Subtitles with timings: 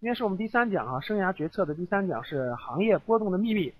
[0.00, 3.74] 今天是我们第三讲啊，生涯决策的第三讲是行业波动的秘密。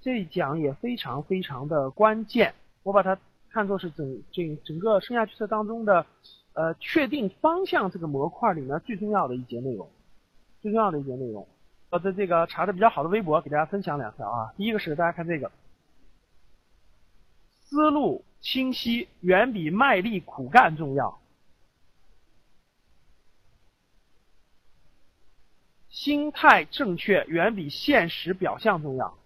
[0.00, 3.18] 这一讲也非常非常的关键，我把它
[3.50, 6.06] 看作是整整整个生涯决策当中的
[6.54, 9.86] 呃确定方向这个模块里面最重要的一节内容，
[10.62, 11.46] 最重要的一节内容。
[11.90, 15.52] 我的这个查的比较好的微博给大家分享两条啊，第一个是大家看这个，
[17.60, 21.18] 思路清晰远比卖力苦干重要。
[26.02, 29.16] 心态正确远比现实表象重要，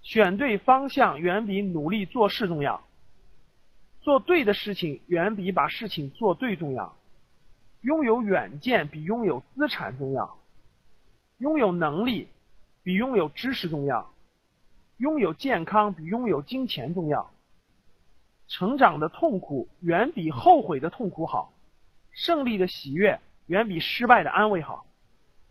[0.00, 2.82] 选对方向远比努力做事重要，
[4.00, 6.96] 做对的事情远比把事情做对重要，
[7.82, 10.38] 拥有远见比拥有资产重要，
[11.36, 12.28] 拥有能力
[12.82, 14.10] 比拥有知识重要，
[14.96, 17.30] 拥有健康比拥有金钱重要，
[18.46, 21.52] 成长的痛苦远比后悔的痛苦好，
[22.12, 24.86] 胜利的喜悦远比失败的安慰好。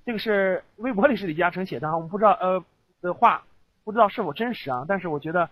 [0.07, 2.63] 这个是微博里是李嘉诚写的，我们不知道呃
[3.01, 3.43] 的话，
[3.83, 4.85] 不知道是否真实啊？
[4.87, 5.49] 但是我觉得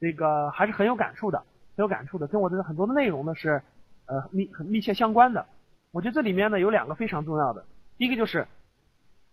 [0.00, 1.38] 这个还是很有感触的，
[1.76, 3.60] 很有感触的，跟我的很多的内容呢是
[4.06, 5.44] 呃密很密切相关的。
[5.90, 7.66] 我觉得这里面呢有两个非常重要的，
[7.98, 8.48] 第一个就是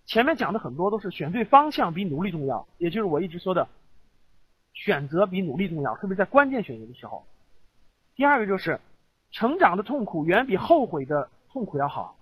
[0.05, 3.69] 前面讲的很多都是选对方向比努力重要，也就是我一直说的
[4.73, 7.25] 选择比努力重要，特别在关键选择的时候。
[8.17, 8.81] 第二个就是
[9.31, 12.16] 成长的痛苦远比后悔的痛苦要好。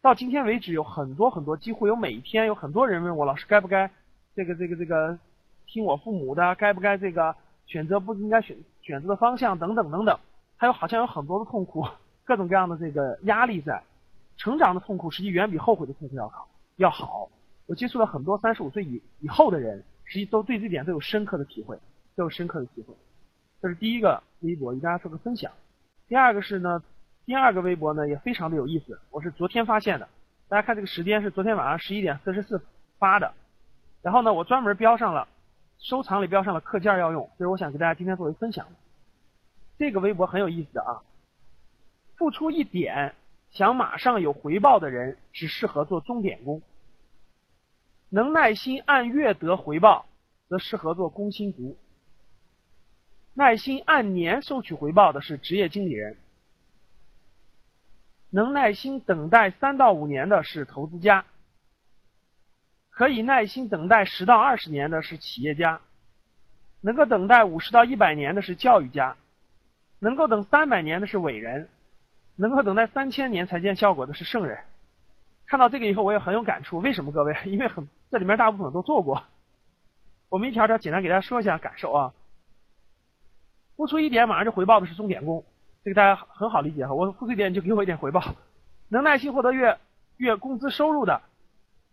[0.00, 3.90] 到今天为止，有很多很多，几乎有每一天有很多人问我，老师该不该
[4.36, 5.18] 这个这个这个
[5.66, 7.34] 听我父母的，该不该这个
[7.66, 10.16] 选择不应该选选择的方向等等等等，
[10.56, 11.84] 还有好像有很多的痛苦，
[12.24, 13.82] 各种各样的这个压力在，
[14.36, 17.28] 成长的痛苦实际远比后悔的痛苦要好要好。
[17.66, 21.76] 我接触了很多三十五岁以以后的人，实际都对这点都有深刻的体会，
[22.14, 22.94] 都有深刻的体会。
[23.60, 25.50] 这是第一个微博，与大家做个分享。
[26.06, 26.80] 第二个是呢。
[27.28, 30.08] 第二个微博呢也非常的有意思，我是昨天发现的。
[30.48, 32.62] 大家看这个时间是昨天晚上十一点四十四
[32.98, 33.34] 发的，
[34.00, 35.28] 然后呢我专门标上了
[35.78, 38.66] 收藏里标上了课件要用，所以我想给大家今天作为分享。
[39.76, 41.02] 这个微博很有意思的啊，
[42.16, 43.14] 付出一点
[43.50, 46.62] 想马上有回报的人只适合做钟点工，
[48.08, 50.06] 能耐心按月得回报
[50.48, 51.76] 则适合做工薪族，
[53.34, 56.16] 耐心按年收取回报的是职业经理人。
[58.30, 61.24] 能耐心等待三到五年的是投资家，
[62.90, 65.80] 可以耐心等待十到二十年的是企业家，
[66.80, 69.16] 能够等待五十到一百年的是教育家，
[69.98, 71.68] 能够等三百年的是伟人，
[72.36, 74.58] 能够等待三千年才见效果的是圣人。
[75.46, 76.78] 看到这个以后，我也很有感触。
[76.80, 77.34] 为什么各位？
[77.46, 79.24] 因为很这里面大部分都做过。
[80.28, 82.12] 我们一条条简单给大家说一下感受啊。
[83.74, 85.42] 付出一点马上就回报的是钟点工。
[85.88, 88.22] 这个大家很好理解哈，我付出一点就给我一点回报。
[88.90, 89.78] 能耐心获得月
[90.18, 91.22] 月工资收入的，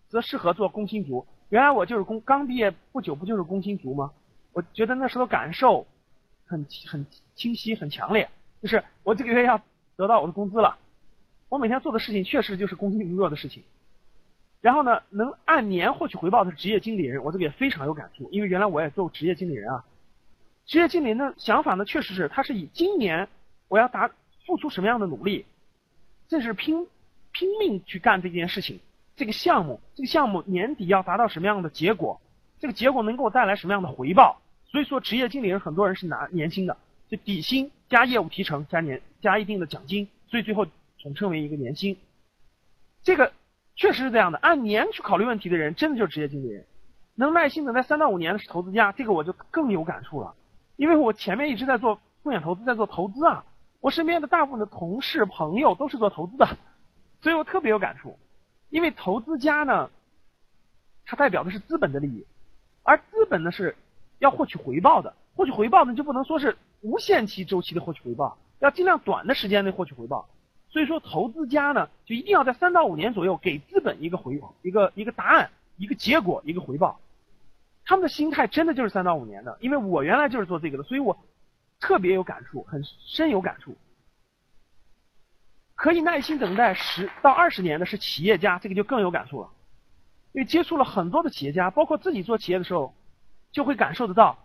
[0.09, 1.25] 则适合做工薪族。
[1.47, 4.11] 原来我就是工刚毕业不久，不就是工薪族吗？
[4.51, 5.87] 我觉得那时候感受
[6.45, 7.05] 很很
[7.35, 8.29] 清晰、很强烈，
[8.61, 9.61] 就是我这个月要
[9.95, 10.77] 得到我的工资了。
[11.47, 13.63] 我每天做的事情确实就是工薪族做的事情。
[14.59, 19.85] 然后呢，能按年获取回报的职业经理人，我这个也非常有感触，因为原来我也做职业经理人啊。
[20.65, 23.29] 职业经理人的想法呢，确实是他是以今年。
[23.67, 24.11] 我要达
[24.45, 25.45] 付出什么样的努力，
[26.27, 26.87] 这是拼
[27.31, 28.79] 拼命去干这件事情。
[29.15, 32.19] 这个项目，这个项目年底要达到什么样的结果？
[32.59, 34.41] 这个结果能给我带来什么样的回报？
[34.67, 36.77] 所以说，职业经理人很多人是拿年薪的，
[37.07, 40.65] 就底薪加业务提成加年加一定的奖金，所以最后
[41.01, 41.97] 统称为一个年薪。
[43.03, 43.31] 这个
[43.75, 46.65] 确实是这样的，按年去考虑问题的人，真的就是职业经理人。
[47.15, 50.35] 能耐心等待三到五年的是投资家，这个我就更有感触了，
[50.75, 53.45] 因为我前面一直在做风险投资，在做投资啊。
[53.85, 56.57] 我身边的大部分的同事朋友都是做投资的，
[57.21, 58.17] 所以我特别有感触。
[58.71, 59.91] 因为投资家呢，
[61.05, 62.25] 他代表的是资本的利益，
[62.81, 63.75] 而资本呢是
[64.17, 65.13] 要获取回报的。
[65.35, 70.27] 获取回报呢就不能说是无限期周期的获取回报，要尽量短的时间内获取回报。
[70.69, 76.99] 所以说，投资家呢就一定要在三到五年左右给资本一个回一个一个答案、一个结果、一个回报。
[77.85, 81.15] 他们的心态真的就是三到五年的，因为我原来就是做这个的，所以我。
[81.79, 83.75] 特别有感触，很深有感触。
[85.75, 89.49] 可以耐心等待十到二十年的是企业家，这个就更有感触了。
[90.31, 92.93] 因为接触了很多的企业家，包括自己做企业的时候，
[93.51, 94.37] 就会感受得到，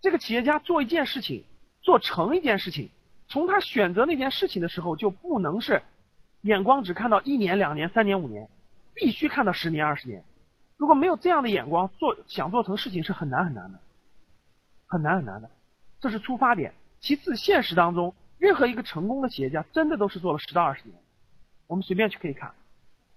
[0.00, 1.44] 这个企业家做一件事情，
[1.82, 2.90] 做成一件事情，
[3.28, 5.82] 从他选择那件事情的时候，就不能是
[6.42, 8.48] 眼光只看到一年、两年、三年、五年，
[8.94, 10.22] 必须看到十年、二十年。
[10.76, 13.78] 如果没有这样的眼光，做想做成事情是很难很难的。
[14.86, 15.50] 很难很难的，
[16.00, 16.72] 这是出发点。
[17.00, 20.94] 其次，现实当中，任何一个成功的企业家，真的都是做了十到二十年。
[21.66, 22.52] 我们随便去可以看，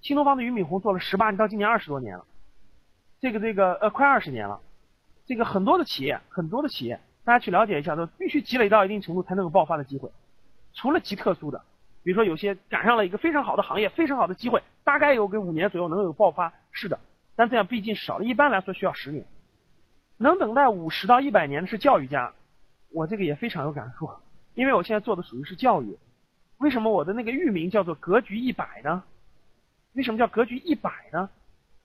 [0.02, 2.26] 新东方的俞敏洪做了十八年，到今年二十多年了，
[3.20, 4.60] 这个这个呃快二十年了，
[5.26, 10.12] 这个很多的企业，很多的企业，大家去了解一下，都必须积累到一定程度才能有爆发的机会，
[10.74, 11.64] 除了极特殊的，
[12.04, 17.00] 比如说有些赶上了一个非常好的行业，非常好的机会，大概有个五年左右能有爆发，是的，
[17.36, 19.26] 但这样毕竟少了，一般来说需要十年，
[20.22, 22.34] 能等待五十到一百年的是教育家，
[22.90, 24.10] 我这个也非常有感触，
[24.54, 25.98] 因为我现在做的属于是教育，
[26.58, 29.02] 为什么我的那个域名叫做格局一百呢？
[29.94, 31.30] 为什么叫格局一百呢？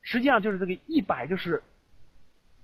[0.02, 1.62] 实际上就是这个一百就是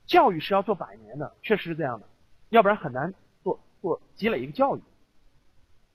[0.07, 2.07] 教育是要做百年的，确实是这样的，
[2.49, 3.15] 要不然很难
[3.45, 4.81] 做做积累一个教育。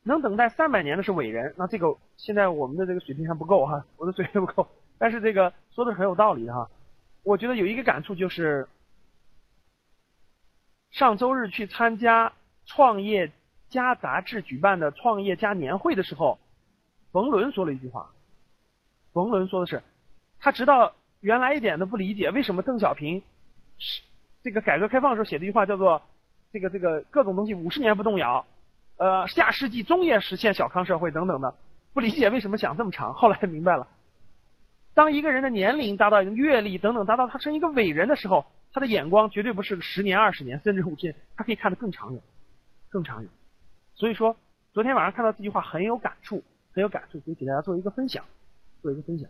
[0.04, 4.66] 能等待三百年的是伟人，那这个现在我们的这个水平还不够哈，我的水平不够。
[4.98, 6.70] 但是这个说的很有道理哈，
[7.24, 8.68] 我觉得有一个感触就是，
[10.96, 12.30] 上周日去参加
[12.66, 13.30] 《创业
[13.68, 16.40] 家》杂志举办的创业家年会的时候，
[17.12, 18.10] 冯仑说了一句话。
[19.12, 19.84] 冯仑说的是，
[20.40, 23.22] 他直到原来一点都不理解为什么邓小平
[23.78, 24.04] 是
[24.42, 26.02] 这个改革开放时候写的一句话叫做
[26.54, 28.46] 这个这个各种东西五十年不动摇，
[28.96, 31.54] 呃下世纪中叶实现小康社会等等的，
[31.94, 33.14] 不理解为什么想这么长。
[33.14, 33.86] 后来明白了，
[34.94, 38.46] 当一个人的年龄达到阅历等等达到他成一个伟人的时候，
[38.76, 42.22] 他的眼光绝对不是十年二十年甚至五十年，他可以看得更长远，
[42.90, 43.32] 更长远。
[43.96, 44.36] 所以说
[44.74, 46.44] 昨天晚上看到这句话很有感触，
[46.74, 48.26] 很有感触，所以给大家做一个分享。
[48.82, 49.28] 做一个分享，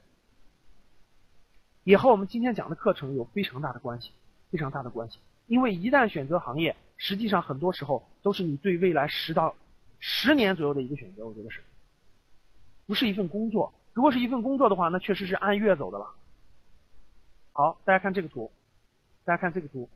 [1.85, 4.11] 也和我们今天讲的课程有非常大的关系，
[4.51, 5.17] 非常大的关系。
[5.47, 9.55] 因为一旦选择行业，实际上很多时候都是你对未来十到
[9.99, 11.25] 十年左右的一个选择。
[11.25, 11.61] 我觉得是，
[12.85, 13.73] 不是一份工作。
[13.93, 16.13] 如果是一份工作的话，那确实是按月走的了。
[17.53, 18.51] 好，大家看这个图，
[19.25, 19.89] 大家看这个图，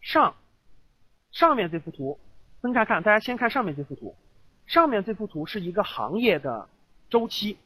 [0.00, 0.34] 上
[1.30, 2.18] 上面这幅图
[2.60, 4.14] 分开看，大家先看上面这幅图。
[4.66, 6.68] 上面这幅图是一个行业的
[7.08, 7.56] 周期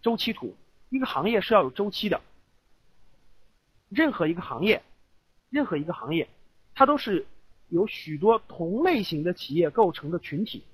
[0.00, 0.54] 周期图，
[0.88, 2.22] 一个行业是要有周期的。
[3.88, 4.82] 任何一个行业，
[5.50, 6.28] 任何一个行业，
[6.74, 7.26] 它都是
[7.68, 10.64] 由许多同类型的企业构成的群体。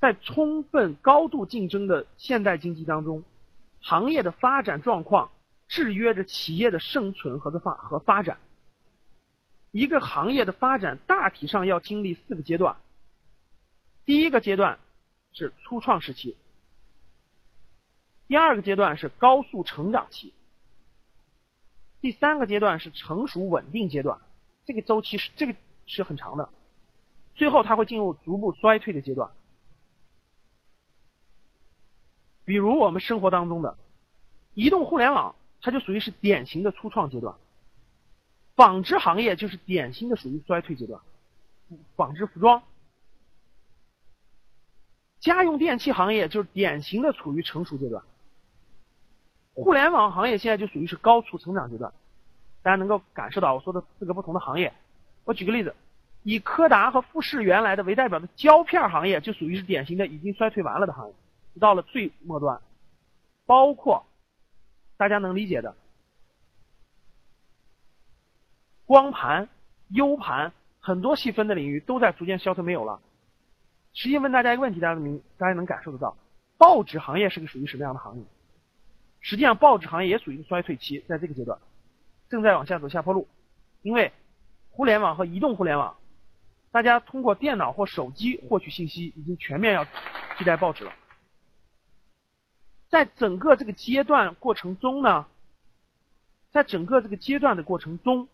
[0.00, 3.22] 在充分高度竞争的现代经济当中，
[3.82, 5.30] 行业的发展状况
[5.68, 8.38] 制约着企业的生存和的发和发展。
[9.70, 12.76] 一个行业的发展大体上要经历四个阶段。
[14.04, 14.78] 第一个阶段
[15.32, 16.36] 是初创时期，
[18.28, 20.34] 第二个阶段是高速成长期，
[22.00, 24.20] 第三个阶段是成熟稳定阶段，
[24.66, 25.54] 这个周期是这个
[25.86, 26.50] 是很长的，
[27.34, 29.30] 最后它会进入逐步衰退的阶段。
[32.44, 33.76] 比如我们生活当中的
[34.54, 37.34] 移动互联网，它就属于是典型的初创阶段；
[38.56, 41.00] 纺织行业就是典型的属于衰退阶段，
[41.96, 42.62] 纺织服装。
[45.20, 48.02] 家用电器行业就是典型的处于成熟阶段，
[49.54, 51.92] 互联网行业现在就属于是高速成长阶段，
[52.60, 54.74] 大家能够感受到我说的四个不同的行业。
[55.24, 55.72] 我举个例子，
[56.24, 61.14] 以柯达和富士原来的为代表的胶片行业就属于是典型的已经衰退完了的行业，
[61.60, 62.60] 到了最末端，
[63.46, 64.06] 包括
[64.96, 65.74] 大家能理解的
[68.84, 69.48] 光盘、
[69.88, 73.00] U 盘，很多细分的领域都在逐渐消退没有了。
[73.94, 76.16] 实际问大家一个问题，大家能大家能感受得到，
[76.56, 78.24] 报纸行业是个属于什么样的行业？
[79.20, 81.58] 实际上，报纸行业也属于衰退期，在这个阶段，
[82.28, 83.28] 正在往下走下坡路。
[83.82, 84.12] 因为
[84.70, 85.96] 互联网和移动互联网，
[86.70, 89.86] 大家通过电脑或手机获取信息，已经全面要
[90.36, 90.92] 替代报纸了。
[92.92, 95.26] 在整个这个阶段过程中呢，
[96.52, 98.28] 在整个这个阶段的过程中，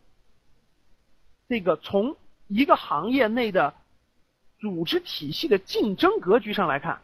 [1.49, 2.17] 这个从
[2.49, 3.73] 一个行业内的。
[4.61, 7.01] 组织体系的竞争格局上来看，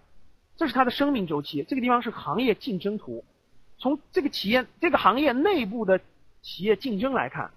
[0.56, 1.62] 这是它的生命周期。
[1.62, 3.25] 这个地方是行业竞争图。
[3.78, 6.00] 从这个企业、这个行业内部的
[6.42, 7.52] 企业竞争来看，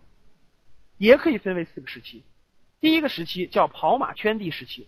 [0.99, 2.21] 也可以分为四个时期。
[2.79, 4.87] 第一个时期叫跑马圈地时期，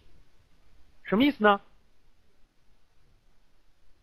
[1.01, 1.59] 什么意思呢？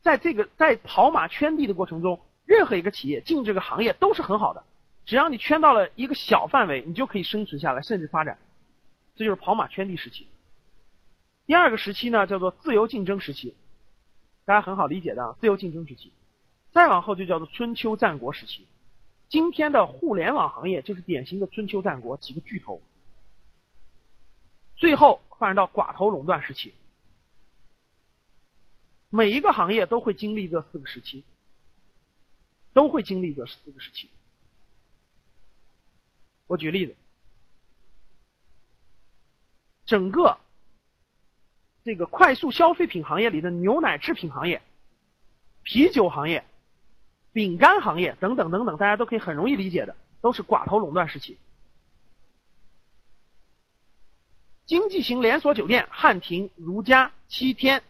[0.06, 4.62] 在这个在跑马圈地的过程中，任何一个企业进这个行业都是很好的，
[5.04, 8.38] 只要你圈到了一个小范围，你就可以生存下来，甚至发展。
[9.16, 10.28] 这就是跑马圈地时期。
[11.44, 13.56] 第二个时期呢，叫做自由竞争时期，
[14.44, 16.12] 大家很好理解的，自由竞争时期。
[16.70, 18.64] 再往后就叫做春秋战国时期。
[19.28, 22.80] 今天的互联网行业就是典型的春秋战国几个巨头。
[24.76, 26.72] 最后发展到寡头垄断时期。
[29.10, 31.24] 每一个行业都会经历这四个时期，
[32.72, 34.10] 都会经历这四个时期。
[36.46, 36.94] 我举例子，
[39.84, 40.38] 整个。
[41.84, 44.60] 这个快速消费品行业里的牛奶制品行业、
[45.62, 46.44] 啤酒行业、
[47.32, 51.38] 饼干行业等等等等，大家都可以很容易理解的，都是寡头垄断时期。
[54.64, 57.84] 经济型连锁酒店，汉庭、如家、七天，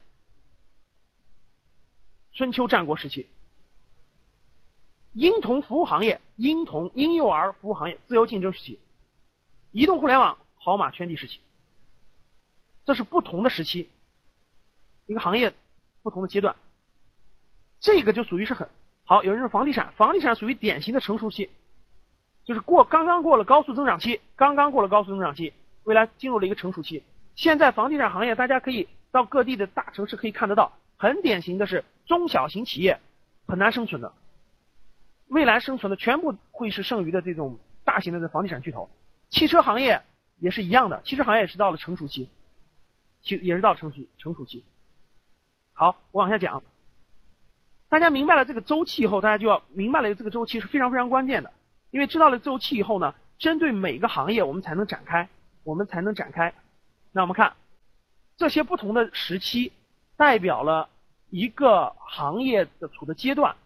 [2.37, 3.27] 春秋战国时期。
[5.15, 8.79] 婴童服务行业，婴童、婴幼儿服务行业，自由竞争时期。
[9.73, 11.41] 移动互联网，好马圈地时期。
[12.85, 13.89] 这是不同的时期，
[15.07, 15.55] 一个行业
[16.03, 16.55] 不同的阶段。
[17.81, 18.69] 这个就属于是很
[19.05, 19.25] 好。
[19.25, 21.49] 有人说房地产，房地产属于典型的成熟期，
[22.45, 25.55] 就是过刚刚过了高速增长期，刚刚过了高速增长期。
[25.85, 27.03] 未来进入了一个成熟期。
[27.35, 33.01] 现在房地产行业，大家可以到各地的大城市可以看得到，很典型的是中小型企业
[33.47, 34.13] 很难生存的。
[35.29, 38.89] 未来生存的全部会是剩余的这种大型的这房地产巨头。
[39.29, 40.03] 汽车行业
[40.39, 42.29] 也是一样的，汽车行业也是到了成熟期，
[43.23, 44.65] 其也是到成熟成熟期。
[45.73, 46.63] 好，我往下讲。
[47.89, 51.53] 大家明白了这个周期以后，大家就要明白了这个周期是非常非常关键的，
[51.91, 55.29] 因为知道了周期以后呢，针对每个行业我们才能展开。
[55.65, 56.55] 我们才能展开。
[57.11, 57.55] 那我们看
[58.37, 59.73] 这些不同的时期，
[60.17, 60.89] 代表了
[61.37, 63.57] 一个行业的处的阶段。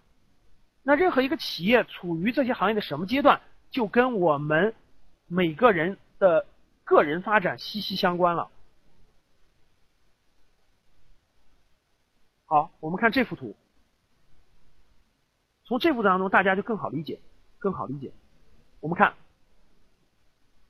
[0.83, 4.75] 那任何一个企业处于这些行业的什么阶段，就跟我们
[5.29, 6.45] 每个人的
[6.83, 8.50] 个人发展息息相关了。
[12.47, 13.55] 好，我们看这幅图，
[15.62, 17.21] 从这幅图当中大家就更好理解，
[17.61, 18.11] 更好理解。
[18.81, 19.15] 我们看。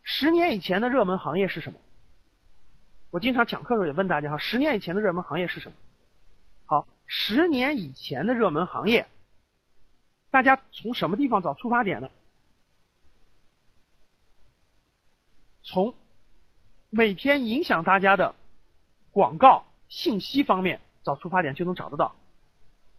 [0.03, 1.79] 十年以前的热门行业是什么？
[3.11, 5.75] 我经常讲课的时候也问大家哈，十年以前的热门行业是什么？
[7.13, 9.09] 十年以前的热门行业，
[10.31, 12.09] 大家从什么地方找出发点呢？
[15.65, 15.93] 从
[16.89, 18.37] 每天影响大家的
[19.11, 22.15] 广告信息方面找出发点就能找得到。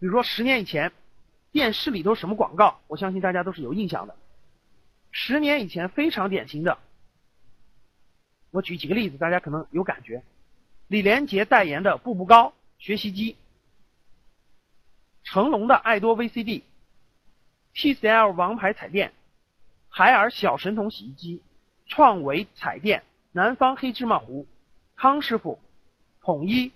[0.01, 0.91] 比如说十年以前，
[1.53, 2.81] 电视里都什么广告？
[2.87, 4.17] 我相信大家都是有印象的。
[5.09, 6.77] 十年以前非常典型的。
[8.49, 10.21] 我举几个例子，大家可能有感觉。
[10.87, 13.37] 李连杰代言的步步高学习机，
[15.31, 19.13] 成龙的爱多 VCD，TCL 王牌彩电，
[19.87, 21.41] 海尔小神童洗衣机，
[21.85, 24.45] 创维彩电，南方黑芝麻糊，
[24.97, 25.57] 康师傅，
[26.19, 26.73] 统一，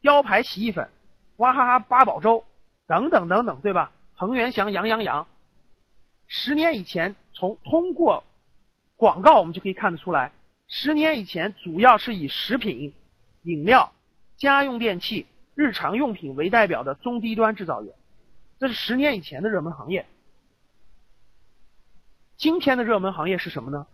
[0.00, 0.88] 雕牌洗衣粉，
[1.36, 2.44] 娃哈哈八宝粥，
[2.88, 3.92] 等等等等，对吧？
[4.16, 5.28] 恒源祥羊羊羊。
[6.26, 8.24] 十年以前，从通过
[8.96, 10.32] 广告我们就可以看得出来。
[10.66, 12.92] 十年以前，主要是以食品、
[13.44, 13.92] 饮料、
[14.36, 15.26] 家用电器、
[15.56, 17.94] 日常用品为代表的中低端制造业，
[18.58, 20.06] 这是十年以前的热门行业。
[22.36, 23.86] 今天的热门行业是什么呢？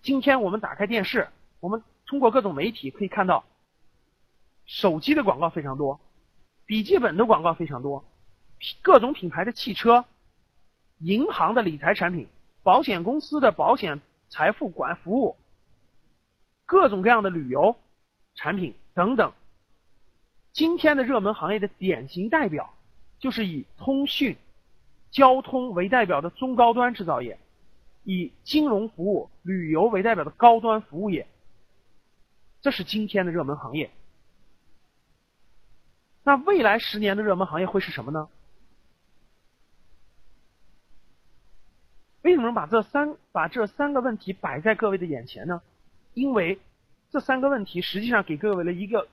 [0.00, 1.28] 今天我们打开电视，
[1.58, 3.44] 我们通过各种媒体可以看到，
[4.64, 5.98] 手机的广告非常多，
[6.66, 8.04] 笔记本的广告非常多，
[8.80, 10.04] 各种品牌的汽车、
[10.98, 12.28] 银行的理财产品、
[12.62, 15.36] 保险公司的保险财富管服务。
[16.64, 17.76] 各种各样的旅游
[18.36, 19.32] 产品等等，
[20.56, 22.72] 今天的热门行业的典型代表，
[23.18, 24.34] 就是以通讯、
[25.10, 27.38] 交通为代表的中高端制造业，
[28.04, 31.26] 以金融服务、旅游为代表的高端服务业，
[32.62, 33.90] 这是今天的热门行业。
[36.24, 38.26] 那未来十年的热门行业会是什么呢？
[42.22, 45.60] 为什么把这三把这三个问题摆在各位的眼前呢？
[46.14, 46.58] 因为
[47.10, 49.06] 这三个问题实际上给各位了一个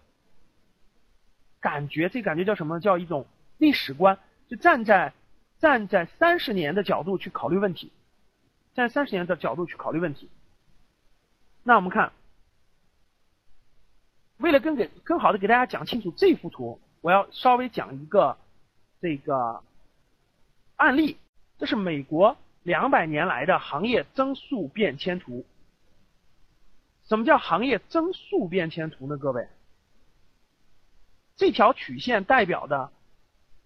[1.64, 2.82] 感觉，这感觉叫什么？
[2.82, 3.26] 叫一种
[3.58, 5.14] 历史观，就站在
[5.60, 7.90] 站在三十年的角度去考虑问题，
[8.76, 10.30] 站在三十年的角度去考虑问题。
[11.64, 12.12] 那我们看，
[14.40, 18.38] 为了更给更好的给大家讲清楚这幅图，我要稍微讲一个
[19.00, 19.64] 这个
[20.76, 21.18] 案例，
[21.58, 25.46] 这是美国两百年来的行业增速变迁图。
[27.06, 29.18] 什么叫行业增速变迁图呢？
[29.18, 29.48] 各位，
[31.36, 32.92] 这条曲线代表的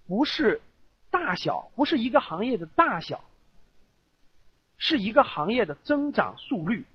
[0.07, 0.61] 不是
[1.09, 3.23] 大小，不是一个行业的大小，
[4.77, 6.85] 是一个行业的增长速率、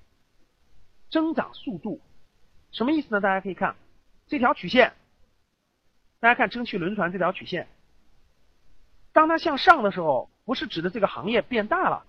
[1.09, 2.01] 增长速度。
[2.71, 3.21] 什么意思呢？
[3.21, 3.75] 大家可以看
[4.27, 4.93] 这条曲线，
[6.19, 7.67] 大家看蒸汽轮船这条曲线，
[9.11, 12.03] 当它向上的时候，不是指的这个行业变大了，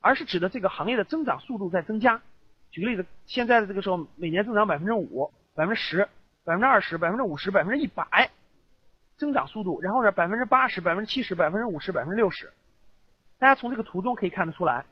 [0.00, 2.20] 而是指的这个行业的增长速度在增加。
[2.72, 6.08] 举个例子，现在的这个时候，每年增长百分之五、百分之十、
[6.50, 8.28] 百分之二十、百分之五十、百分之一百，
[9.16, 9.80] 增长速度。
[9.80, 12.52] 然后呢，百分之八十、百分之七十、百分之五十、百分之六十。
[13.38, 14.84] 大家从这个图中可以看得出来，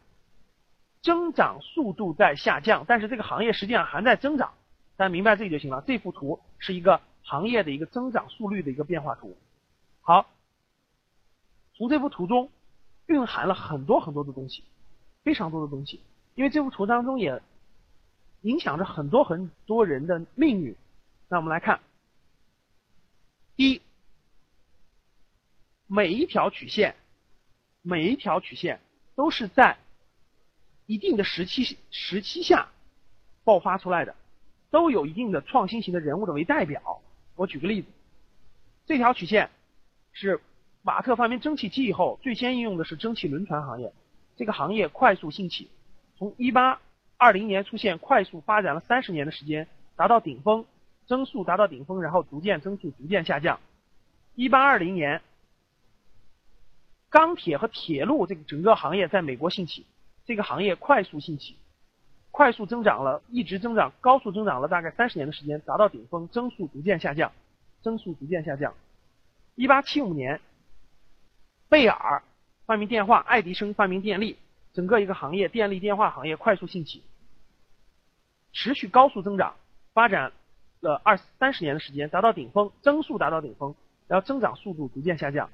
[1.02, 4.52] 增长速度在下降，但是这个行业实际上还在增长。
[4.96, 5.82] 大家明白这个就行了。
[5.84, 9.36] 这幅图是一个行业的一个增长速率的一个变化图。
[10.00, 10.30] 好，
[11.74, 12.52] 从这幅图中
[13.06, 14.62] 蕴含了很多很多的东西，
[15.24, 16.00] 非常多的东西，
[16.36, 17.42] 因为这幅图当中也
[18.42, 20.76] 影响着很多很多人的命运。
[21.30, 21.80] 那我们来看，
[23.54, 23.82] 第一，
[25.86, 26.96] 每一条曲线，
[27.82, 28.80] 每一条曲线
[29.14, 29.76] 都是在
[30.86, 32.68] 一定的时期时期下
[33.44, 34.16] 爆发出来的，
[34.70, 37.02] 都有一定的创新型的人物的为代表。
[37.36, 37.88] 我举个例子，
[38.86, 39.50] 这条曲线
[40.12, 40.40] 是
[40.84, 43.92] 瓦特发明蒸汽机以后最先应用的是蒸汽轮船行业，
[44.34, 45.70] 这个行业快速兴起，
[46.16, 50.64] 从1820年出现，快速发展了三十年的时间，达到顶峰。
[51.08, 53.58] 增速达到顶峰，然后逐渐增速，逐渐下降。
[54.34, 55.22] 一八二零年，
[57.08, 59.86] 钢铁和铁路这个整个行业在美国兴起，
[60.26, 61.56] 这个行业快速兴起，
[62.30, 67.32] 快速增长了，一直增长，高速增长了大概三十年的时间，达到顶峰，增速逐渐下降，
[67.80, 68.74] 增速逐渐下降。
[69.54, 70.42] 一八七五年，
[71.70, 72.22] 贝尔
[72.66, 74.36] 发明电话，爱迪生发明电力，
[74.74, 77.02] 整个一个行业，电力电话行业快速兴起，
[78.52, 79.56] 持续高速增长，
[79.94, 80.32] 发展。
[80.80, 83.74] 了二三十年的时间达到顶峰，增速达到顶峰，
[84.06, 85.50] 然后增长速度逐渐下降。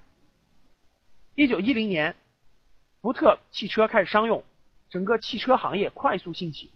[1.34, 2.14] 一九一零年，
[3.00, 4.44] 福特汽车开始商用，
[4.90, 6.70] 整个汽车行业快速兴起，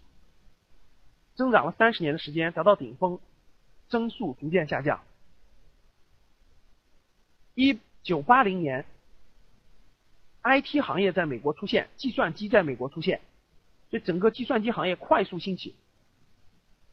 [1.35, 3.19] 增长了三十年的时间达到顶峰，
[3.87, 5.01] 增速逐渐下降。
[7.55, 8.85] 一九八零年
[10.43, 13.21] ，IT 行业在美国出现，计算机在美国出现，
[13.89, 15.75] 所以整个计算机行业快速兴起，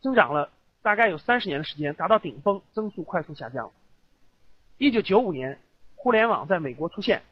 [0.01, 0.51] 增长了。
[0.87, 3.73] 大概有三十年的时间达到顶峰，增速快速下降。
[4.78, 5.59] 一九九五年，
[5.97, 7.25] 互联网在美国出现，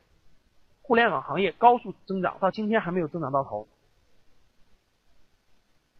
[0.83, 3.69] 互联网行业高速增长，到今天还没有增长到头。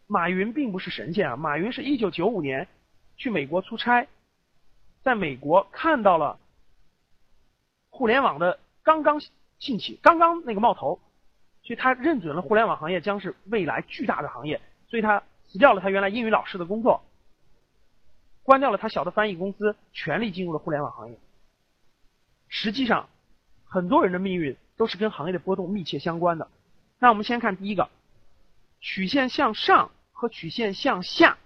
[0.09, 2.67] 马云并不是神仙啊，马云是一九九五年
[3.17, 4.09] 去美国出差，
[5.05, 6.41] 在美国看到了
[7.89, 9.21] 互联网的刚刚
[9.61, 10.99] 兴起，刚刚那个冒头，
[11.63, 17.01] 所以他认准了互联网行业将是未来巨大的行业，所以他辞掉了他原来英语老师的工作。
[18.45, 21.19] 关掉了他小的翻译公司，全力进入了互联网行业。
[22.47, 23.09] 实际上，
[23.65, 26.49] 很多人的命运都是跟行业的波动密切相关的。
[26.99, 27.89] 那我们先看第一个，
[28.81, 31.39] 曲线向上和曲线向下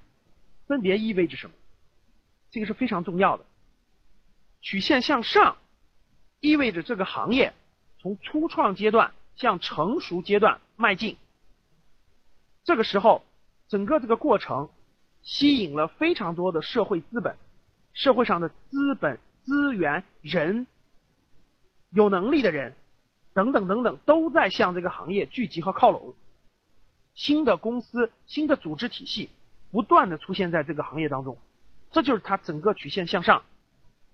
[0.66, 1.54] 分别意味着什么？
[2.50, 3.46] 这个是非常重要的。
[4.60, 5.56] 曲线向上
[6.40, 7.54] 意味着这个行业
[8.00, 11.16] 从初创阶段向成熟阶段迈进。
[12.64, 13.24] 这个时候，
[13.68, 14.68] 整个这个过程。
[15.28, 17.36] 吸引了非常多的社会资本，
[17.92, 20.66] 社会上的资本、资源、人、
[21.90, 22.74] 有能力的人
[23.34, 26.14] 等等等等，都在向这个行业聚集和靠拢。
[27.12, 29.28] 新的公司、新的组织体系
[29.70, 31.36] 不断的出现在这个行业当中，
[31.90, 33.42] 这就是它整个曲线向上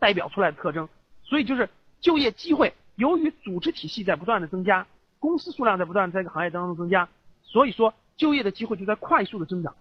[0.00, 0.88] 代表出来的特征。
[1.22, 4.84] 所以就是就业机会，由于组织体系在不断的增加，
[5.20, 7.08] 公司数量在不断在这个行业当中增加，
[7.44, 9.76] 所以说就业的机会就在快速的增长。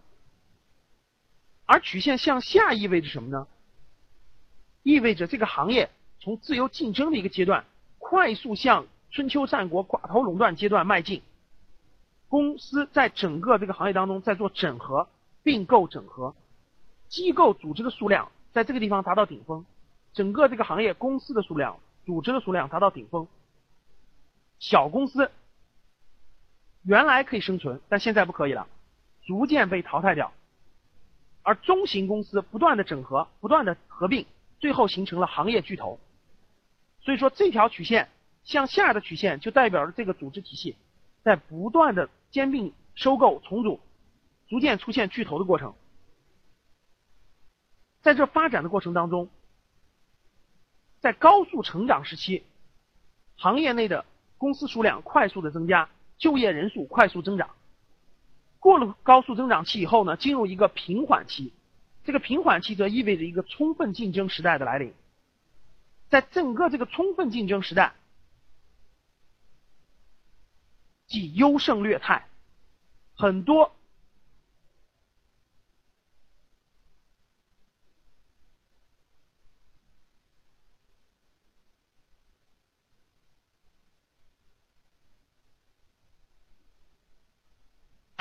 [1.73, 3.47] 而曲线向下意味着什么呢？
[4.83, 7.65] 意味着这个行业从自由竞争的一个阶段，
[7.97, 11.23] 快速向春秋战国寡头垄断阶段迈进。
[12.29, 15.09] 公司在整个这个行业当中在做整合、
[15.41, 16.36] 并购、整合，
[17.09, 19.65] 机构组织的数量在这个地方达到顶峰，
[20.13, 23.27] 整个这个行业公司的数量、组织的数量达到顶峰。
[24.59, 25.31] 小公司
[26.83, 28.67] 原来可以生存，但现在不可以了，
[29.23, 30.31] 逐渐被淘汰掉。
[31.43, 34.25] 而中型公司不断的整合，不断的合并，
[34.60, 35.99] 最后形成了行业巨头。
[37.01, 38.10] 所以说，这条曲线
[38.43, 40.75] 向下的曲线就代表着这个组织体系
[41.21, 43.79] 在不断的兼并、收购、重组，
[44.47, 45.75] 逐渐出现巨头的过程。
[48.01, 49.29] 在这发展的过程当中，
[51.01, 52.43] 在高速成长时期，
[53.36, 54.06] 行业内的
[54.38, 57.49] 公司数量快速的增加，就业人数快速增长。
[58.63, 61.52] 过了高速增长期以后呢，进入一个平缓期，
[62.06, 64.93] 这个平缓期则意味着一个充分竞争时代的来临。
[66.10, 67.93] 在整个这个充分竞争时代，
[71.08, 72.26] 即优胜劣汰，
[73.15, 73.76] 很多。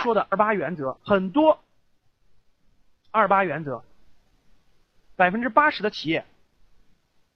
[0.02, 1.62] 说的二八原则很多，
[3.10, 3.84] 二八原则，
[5.16, 6.24] 百分之八十的企业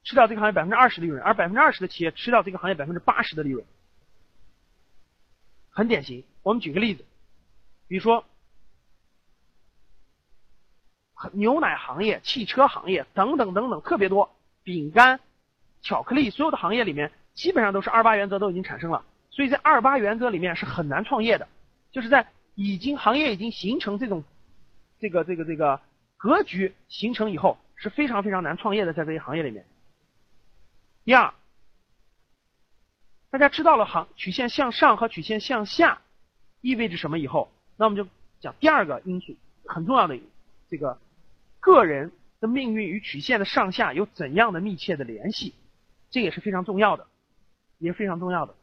[0.04, 3.64] 吃掉这个行业百分之二十利润，而百分之二十的企业吃掉这个行业百分之八十的利润，
[5.70, 6.24] 很典型。
[6.42, 7.04] 我们举个例子，
[7.88, 8.24] 比如说
[11.32, 15.18] 牛奶行业、汽车行业等等等等特别多，饼干、
[15.82, 21.48] 巧克力，所有的行业里面基本上都是二八原则都已经产生了，所以在二八原则里面是很难创业的，
[21.90, 24.24] 就是在已经行业已经形成这种
[24.98, 25.80] 这个这个这个
[26.16, 29.64] 格局形成以后是非常非常难创业的，在这些行业里面。
[31.04, 31.32] 第二，
[33.30, 36.02] 大家知道了行曲线向上和曲线向下
[36.60, 40.18] 意味着什么以后，那我们就讲第二个因素很重要的
[40.68, 40.98] 这个。
[41.58, 45.52] 个人的命运与曲线的上下有怎样的密切的联系？
[46.10, 47.08] 这也是非常重要的，
[47.78, 48.54] 也是非常重要的。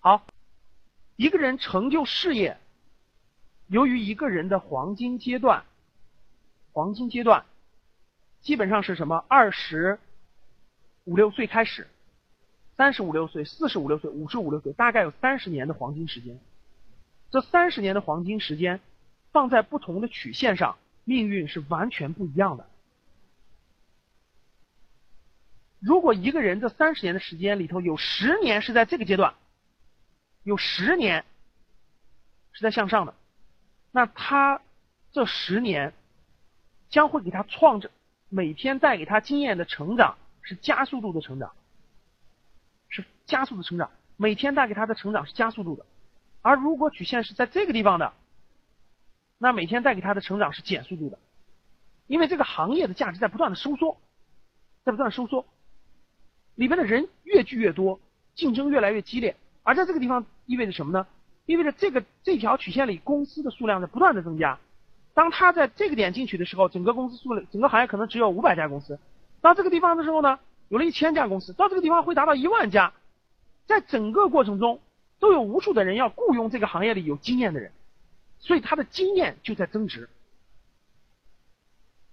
[0.00, 0.26] 好，
[1.20, 2.56] 一个人成就事业，
[3.66, 5.64] 由于一个人的黄金阶段，
[6.72, 7.44] 黄金阶段
[8.40, 9.22] 基本上是什么？
[9.28, 9.98] 二十
[11.04, 11.86] 五六岁开始，
[12.78, 16.40] 三十五六岁、四十五六岁、五十五六岁，大概有三十年的黄金时间。
[17.30, 18.80] 这三十年的黄金时间。
[19.32, 22.66] 放在不同的曲线上，命运是完全不一样的。
[25.78, 29.34] 如果一个人这三十年的时间里头有十年是在这个阶段，
[30.42, 31.24] 有十年
[32.52, 33.14] 是在向上的，
[33.90, 34.60] 那他
[35.12, 35.92] 这十年
[36.88, 37.88] 将会给他创造
[38.28, 41.52] 每天带给他经验的成长是加速度的成长，
[42.88, 45.84] 是加速的成长，每天带给他的成长是加速度的。
[46.42, 48.12] 而如果曲线是在这个地方的，
[49.36, 51.18] 那每天带给他的成长是减速度的，
[52.06, 54.00] 因为这个行业的价值在不断的收缩，
[54.84, 55.46] 在不断的收缩，
[56.54, 58.00] 里边的人越聚越多，
[58.34, 61.06] 竞争越来越激烈，而在这个地方意味着什么呢？
[61.46, 64.58] 意味着这个这条曲线里公司的数量在不断的增加。
[65.14, 68.98] 当他在这个点进去的时候，整个公司数量，整个行业可能只有五百家公司。
[69.40, 72.92] 到这个地方的时候呢，有了一千家公司，到这个地方会达到一万家，
[73.66, 74.80] 在整个过程中
[75.18, 77.72] 都有无数的人要雇佣这个行业里有经验的人。
[78.38, 80.08] 所以他的经验就在增值，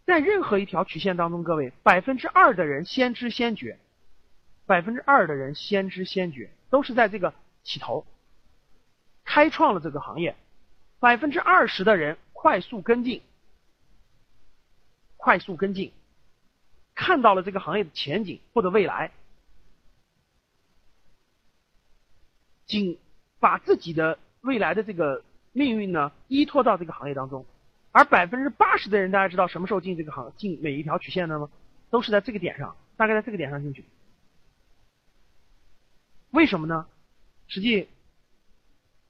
[0.05, 3.77] 在任何一条曲线当中，各位百分之二的人先知先觉，
[4.65, 8.05] 百分之二的人先知先觉，都是在这个起头，
[9.23, 10.35] 开创了这个行业，
[10.99, 13.21] 百分之二十的人快速跟进，
[15.15, 15.91] 快速跟进，
[16.95, 19.11] 看到了这个行业的前景或者未来，
[22.65, 22.97] 仅
[23.39, 25.23] 把自己的未来的这个。
[25.53, 27.43] 命运呢，依托到这个行业当中，
[27.91, 31.49] 而百分之八十的人，大家知道什么时候进这个行进每一条曲线的吗？
[31.89, 33.83] 都是在这个点上，大概在这个点上进去。
[36.37, 36.85] 为什么呢？
[37.47, 37.89] 实际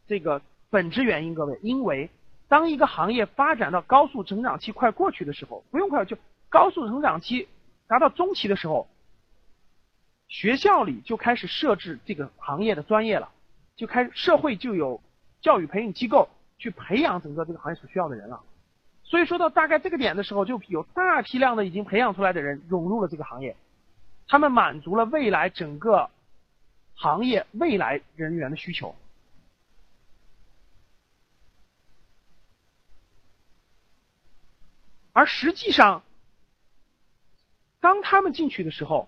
[0.08, 2.10] 这个本质原因，各位，因为
[2.48, 7.50] 当一个行业发展到高速成长期快过去的时候，不用快就高速成长期
[7.86, 8.88] 达到中期的时候，
[10.30, 13.30] 学校里就开始设置这个行业的专业了，
[13.76, 15.02] 就开社会就有
[15.42, 16.30] 教育培训机构。
[16.60, 18.42] 去培养整个这个行业所需要的人了，
[19.04, 23.56] 所以说到大概这个点的时候，就有大批量的已经培养出来的人涌入了这个行业，
[24.28, 26.10] 他们满足了未来整个
[27.00, 28.96] 行业未来人员的需求，
[35.14, 36.02] 而实际上，
[37.80, 39.08] 当他们进去的时候，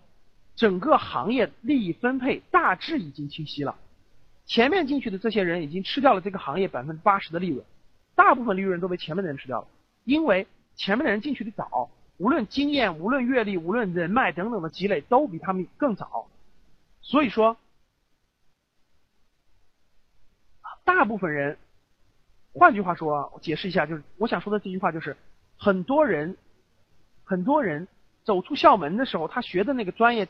[0.56, 3.75] 整个行业利益分配大致已经清晰了。
[4.45, 7.65] 前面进去的这些人已经吃掉了这个行业百分之八十的利润，
[8.13, 9.67] 大部分利润都被前面的人吃掉了，
[10.06, 16.28] 因为前面的人进去的早，无论经验、无论阅历、无论人脉等等的积累都比他们更早，
[17.02, 17.58] 所以说，
[20.89, 21.58] 大部分人，
[22.54, 25.15] 换句话说，我解释一下，就是我想说的这句话就是，
[25.56, 26.36] 很多人，
[27.23, 27.88] 很多人
[28.23, 30.28] 走出校门的时候，他学的那个专业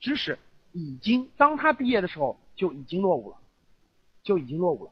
[0.00, 0.36] 知识，
[0.72, 3.36] 已经当他毕业的时候就已经落伍了。
[4.24, 4.90] 就已经落伍了。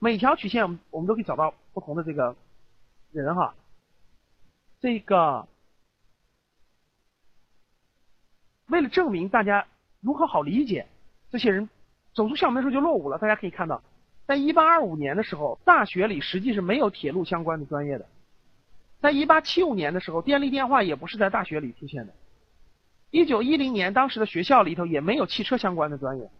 [0.00, 2.36] 每条曲线，我们我们都可以找到不同的这个
[3.12, 3.54] 人哈。
[4.80, 5.46] 这个
[8.66, 9.66] 为了证明大家
[10.00, 10.86] 如何好理解，
[11.30, 11.68] 这些人
[12.16, 13.18] 走出校门的时候就落伍了。
[13.18, 13.82] 大家可以看到，
[14.26, 18.06] 在一八二五年的时候，大学里实际是没有铁路相关的专业的；
[19.02, 22.12] 在一八七五年的时候，电力电话也不是在大学里出现的；
[23.10, 26.30] 一九一零年，当时的学校里头也没有汽车相关的专业。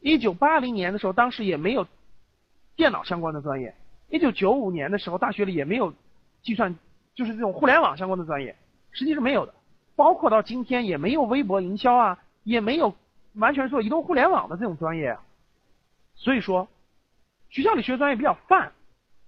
[0.00, 1.86] 一九八零年的时候，当时也没有
[2.74, 3.72] 电脑相关的专业。
[4.10, 5.94] 一九九五年的时候，大学里也没有
[6.42, 6.76] 计算，
[7.14, 8.56] 就是这种互联网相关的专业，
[8.90, 9.54] 实际是没有的。
[9.96, 12.94] 包括到今天也没有微博营销啊，也没有
[13.34, 15.18] 完全做移动互联网的这种专业。
[16.14, 16.68] 所以说，
[17.48, 18.72] 学校里学专业比较泛，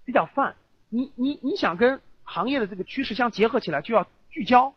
[0.04, 0.56] 比较泛。
[0.88, 4.74] 你你你想跟行业的这个趋势相结合起来，就要聚焦。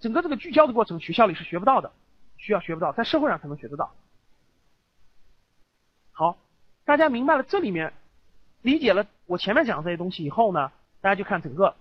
[0.00, 1.92] 整个这个聚焦的过程，学校里是学不到的，
[2.36, 3.92] 需要学不到，在社会上才能学得到。
[6.12, 6.38] 好，
[6.84, 7.92] 大家明白了这里面，
[8.62, 11.76] 理解了我前面讲的这些东西以后呢，大家就看整个，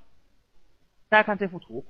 [1.10, 1.86] 大家看这幅图，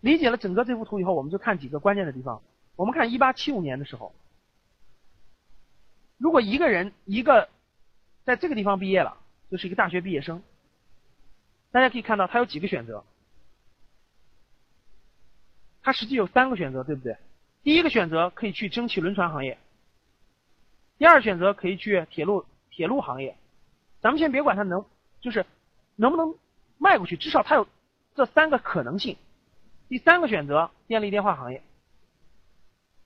[0.00, 2.42] 理解了整个这幅图以后，我们就看几个关键的地方。
[2.78, 4.14] 我们看一八七五年的时候，
[6.16, 7.48] 如果一个人一个
[8.22, 9.18] 在这个地方毕业了，
[9.50, 10.40] 就是一个大学毕业生，
[11.72, 13.04] 大家可以看到他有几个选择，
[15.82, 17.16] 他实际有三个选择，对不对？
[17.64, 19.58] 第一个选择可以去蒸汽轮船行业，
[20.98, 23.36] 第二选择可以去铁路铁路行业，
[24.00, 24.86] 咱们先别管他能
[25.20, 25.44] 就是
[25.96, 26.32] 能不能
[26.78, 27.66] 迈过去，至少他有
[28.14, 29.16] 这三个可能性。
[29.88, 31.60] 第三个选择电力电话行业，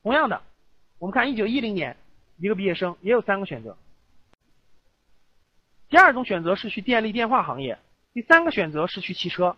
[0.02, 0.42] 同样的，
[0.98, 1.96] 我们看一九一零年
[2.36, 3.76] 一个毕业生也有三个选择。
[5.88, 7.78] 第二种选择是去电力电话行业，
[8.12, 9.56] 第三个选择是去汽车。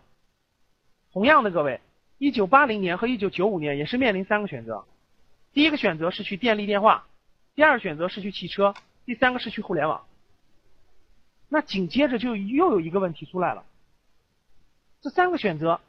[1.12, 1.80] 同样的，各位。
[2.18, 4.84] 一九八零年和一九九五年也是面临三个选择，
[5.52, 7.06] 第一个选择是去电力电话，
[7.54, 10.06] 第二个选择是去汽车，第三个是去互联网。
[11.48, 13.64] 那紧接着就又有一个问题出来了，
[15.02, 15.80] 这三个选择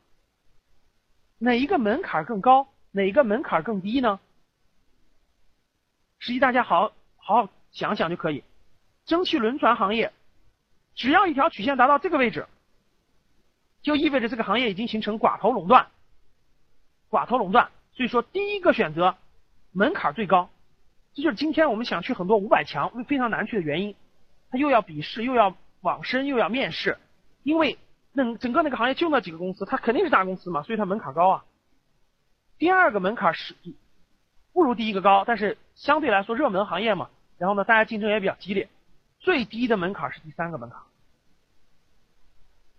[1.37, 4.19] 哪一个门槛更高，哪一个门槛更低呢？
[6.19, 8.43] 实际大家好好好想想就可以，
[9.05, 10.11] 蒸汽轮船行业，
[10.95, 12.47] 只要一条曲线达到这个位置，
[13.81, 15.87] 就意味着这个行业已经形成寡头垄断。
[17.09, 19.15] 寡头垄断，所以说第一个选择
[19.71, 20.49] 门槛最高，
[21.13, 23.95] 这就是今天我们想去很多五百强非常难去的原因。
[24.49, 26.97] 他又要笔试，又要网申，又要面试，
[27.43, 27.77] 因为
[28.13, 31.45] 那整个那个行业就那几个公司，它肯定是大公司嘛，所以它门槛高啊。
[32.57, 33.55] 第二个门槛是
[34.55, 38.69] 不如第一个高，但是相对来说热门行业嘛，然后呢大家竞争也比较激烈，
[39.19, 40.79] 最低的门槛是第三个门槛，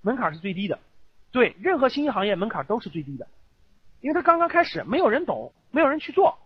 [0.00, 0.78] 门槛是最低的，
[1.32, 3.28] 对，任何新兴行业门槛都是最低的。
[4.00, 6.38] 因为他刚刚开始，没有人懂，没有人去做，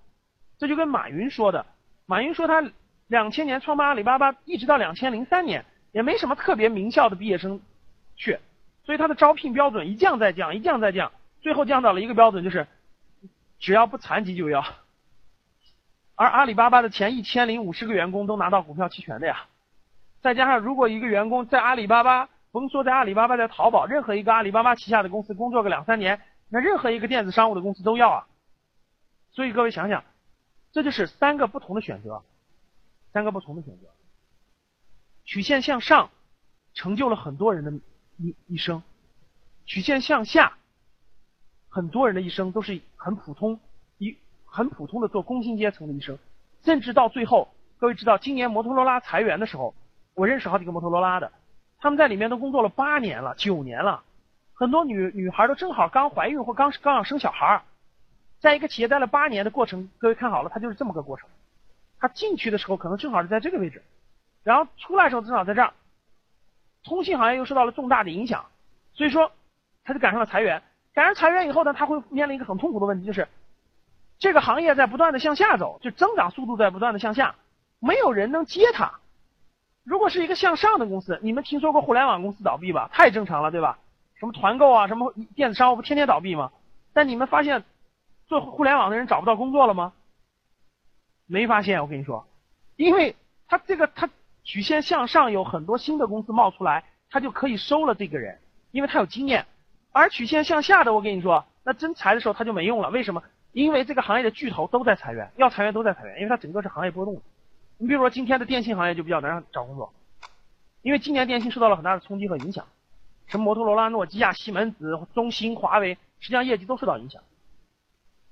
[0.58, 1.64] 这就跟马云说的。
[2.06, 2.68] 马云说他
[3.06, 7.60] 两千年创办阿里巴巴，一直到两千零三年，也没什么特别名校的毕业生
[8.16, 8.40] 去，
[8.82, 12.66] 所以他的招聘标准一降再降，一降再降，最后降到了一个标准，就是
[13.60, 14.64] 只要不残疾就要。
[16.20, 19.46] 而阿里巴巴的前一千零五十个员工都拿到股票期权的呀，
[20.20, 26.20] 再加上如果一个员工在阿里巴巴，甭说在阿里巴巴，在淘宝任何一个阿里巴巴旗下的公司工作个两三年。
[26.50, 28.26] 那任何一个电子商务的公司都要啊，
[29.30, 30.04] 所以各位想想，
[30.72, 32.22] 这就是三个不同的选择，
[33.14, 33.86] 三个不同的选择，
[35.24, 36.10] 曲线向上
[36.74, 37.72] 成就了很多人的
[38.18, 38.82] 一一生，
[39.64, 40.52] 曲线向下，
[41.70, 43.58] 很多人的一生都是很普通，
[44.50, 46.18] 很普通的做工薪阶层的医生，
[46.64, 49.74] 甚至到最后，各位知道今年摩托罗拉裁员的时候，
[50.14, 51.32] 我认识好几个摩托罗拉的，
[51.78, 54.02] 他们在里面都工作了八年了，九年了。
[54.52, 57.62] 很多女女孩都正好刚怀孕或刚刚要生小孩
[58.40, 61.28] 在一个企业待了八年的过程，各位看好了，它就是这么个过程。
[61.98, 63.82] 他进去的时候可能正好是在这个位置，
[64.42, 65.72] 然后出来的时候正好在这儿。
[66.82, 68.46] 通信行业又受到了重大的影响，
[68.94, 69.30] 所以说
[69.84, 70.62] 他就赶上了裁员。
[70.92, 73.28] 赶上裁员以后呢，他会面临一个很痛苦的问题，就是
[74.20, 77.34] 这个行业在不断的向下走，就增长速度在不断的向下，
[77.80, 79.00] 没有人能接它。
[79.82, 82.90] 如果是一个向上的公司，你们听说过互联网公司倒闭吧？
[82.92, 83.78] 太正常了，对吧？
[84.14, 86.52] 什么团购啊，什么电子商务不天天倒闭吗？
[86.92, 87.64] 但你们发现
[88.26, 89.94] 做互联网的人找不到工作了吗？
[91.26, 92.26] 没发现，我跟你说，
[92.76, 93.16] 因为
[93.48, 94.10] 他这个他
[94.44, 98.38] 曲线向上，有很多新的公司冒出来，他就可以收了这个人，
[98.70, 99.46] 因为他有经验。
[99.92, 102.90] 而曲线向下的，我跟你说，那真裁的时候他就没用了。
[102.90, 103.22] 为什么？
[103.52, 107.20] 因为这个行业的巨头都在裁员，要裁员都在裁员，因为它整个是行业波动。
[107.78, 109.92] 你比如说今天的电信行业就比较难找工作，
[110.82, 112.66] 因为今年电信受到了很大的冲击和影响。
[113.26, 117.22] 什么摩托罗拉、诺基亚、西门子、中兴、华为，实际上业绩都受到影响。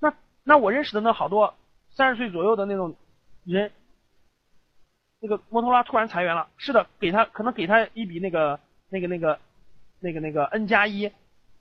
[0.00, 1.54] 那那我认识的那好多
[1.90, 2.96] 三十岁左右的那种
[3.44, 3.70] 人，
[5.20, 9.38] 那个摩托罗拉突然裁员了，是的，给他可能给他一笔那个那个那个
[10.00, 11.12] 那个那个 N 加一，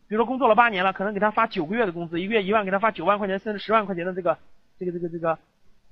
[0.08, 4.38] 比如说工作了八年了，可能给他发九个月的工资，一个月一万，给他发九万块钱甚至十万块钱的这个
[4.80, 5.38] 这个这个这个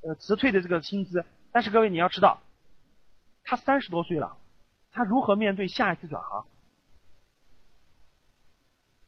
[0.01, 1.25] 呃辞退的这个薪资。
[1.51, 2.41] 但是各位你要知道，
[3.43, 4.37] 他三十多岁了，
[4.91, 6.45] 他如何面对下一次转行？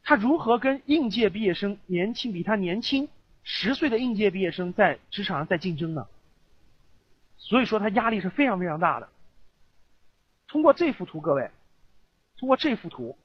[0.03, 3.09] 他如何跟应届毕业生、年轻比他年轻
[3.43, 6.07] 十岁的应届毕业生在职场上在竞争呢？
[7.37, 9.07] 所以说他压力是非常非常大的。
[10.47, 11.49] 通过这幅图，各位，
[12.37, 13.17] 通过这幅图，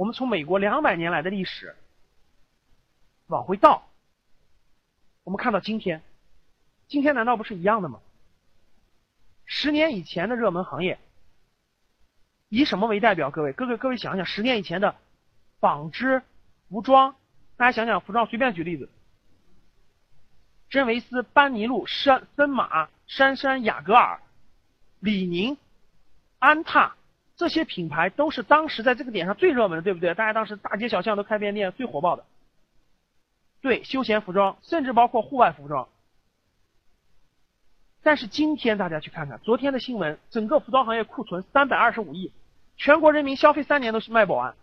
[0.00, 1.76] 我们从美国两百年来的历史
[3.26, 3.86] 往回倒，
[5.24, 6.00] 我们看到今天，
[6.88, 8.00] 今天难道不是一样的吗？
[9.44, 10.98] 十年以前的热门行业，
[12.48, 13.30] 以什么为代表？
[13.30, 14.96] 各位，各位，各位想想，十年以前的。
[15.58, 16.22] 纺织、
[16.70, 17.14] 服装，
[17.58, 18.88] 大家想想，服装随便举例子：
[20.70, 24.22] 真维斯、班尼路、山森马、杉杉、雅戈尔、
[24.98, 25.58] 李宁、
[26.38, 26.96] 安踏、
[27.40, 30.12] 这些品牌都是当时在这个点上最热门的，对不对？
[30.12, 32.26] 大家当时大街小巷都开便利店，最火爆的。
[33.62, 35.88] 对，休闲服装，甚至包括户外服装。
[38.02, 42.30] 但是今天大家去看看昨天的新闻，整个服装行业库存三百二十五亿，
[42.76, 44.54] 全国人民消费三年都是卖不完。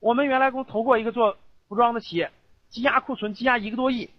[0.00, 2.32] 我们原来公投过一个做服装的企业，
[2.68, 4.10] 积压库存积压一个多亿。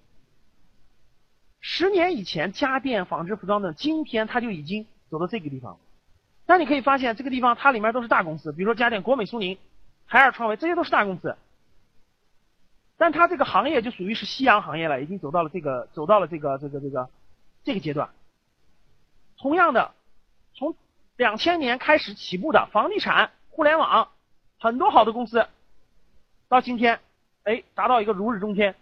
[1.60, 5.78] 十年以前家电、纺织、服装的，今天它就已经走到这个地方。
[6.48, 9.60] 但你可以发现，这个地方它里面都是大公司，比如说家电、国美、苏宁、
[10.06, 11.36] 海尔、创维，这些都是大公司。
[12.98, 17.10] 但它这个行业就属于是夕阳行业了，已经走到了这个走到了这个这个这个
[17.64, 18.10] 这个阶段。
[19.38, 19.94] 同样的，
[20.56, 20.74] 从
[21.16, 24.10] 两千年开始起步的房地产、互联网，
[24.58, 25.46] 很多好的公司，
[26.48, 27.02] 到今天，
[27.44, 28.74] 哎，达到一个如日中天。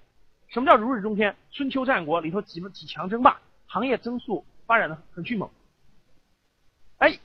[0.48, 1.36] 什么叫如日中天？
[1.52, 5.50] 春秋战国里头几几强争霸，行业增速发展的很迅猛。
[7.00, 7.20] 哎，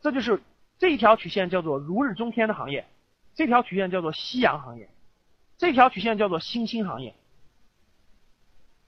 [0.00, 0.40] 这就是
[0.78, 2.86] 这一条曲线叫做如日中天的行业，
[3.34, 4.88] 这条曲线叫做夕阳行业。
[5.56, 7.14] 这条曲线叫做新兴行业，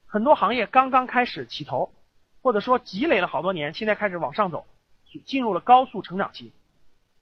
[0.07, 1.93] 很多行业刚刚开始起头，
[2.43, 4.65] 或者说积累了好多年，现在开始往上走，
[5.27, 6.53] 进入了高速成长期。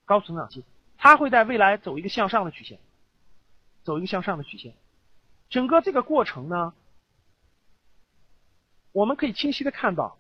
[0.05, 0.65] 高速成长期，
[0.99, 2.79] 它会在未来走一个向上的曲线，
[3.85, 4.75] 走一个向上的曲线。
[5.49, 6.75] 整个这个过程呢，
[8.93, 10.19] 我们可以清晰的看到，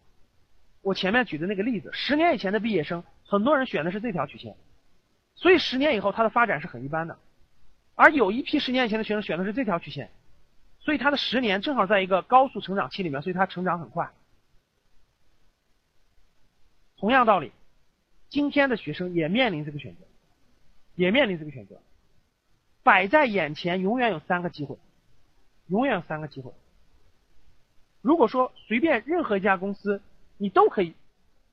[0.81, 4.56] 我前面举的那个例子，十年以前的毕业生，很多人选的是这条曲线，
[5.34, 7.18] 所以十年以后它的发展是很一般的。
[7.94, 10.10] 而有一批十年以前的学生选的是这条曲线，
[10.80, 14.10] 所以他的十年正好在一个高速成长期里面，所以他成长很快。
[16.96, 17.52] 同样道理，
[18.30, 20.00] 今天的学生也面临这个选择，
[20.94, 21.80] 也面临这个选择，
[22.82, 24.78] 摆在眼前永远有三个机会，
[25.66, 26.52] 永远有三个机会。
[28.00, 30.00] 如果说随便任何一家公司，
[30.36, 30.94] 你都可以，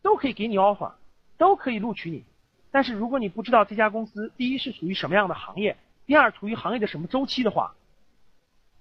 [0.04, 0.94] 都可以给你 offer，
[1.38, 2.24] 都可以录取你，
[2.72, 7.76] 但是如果你不知道这家公司第一是属于什么样的行业，第二，处于行业的什么周期的话，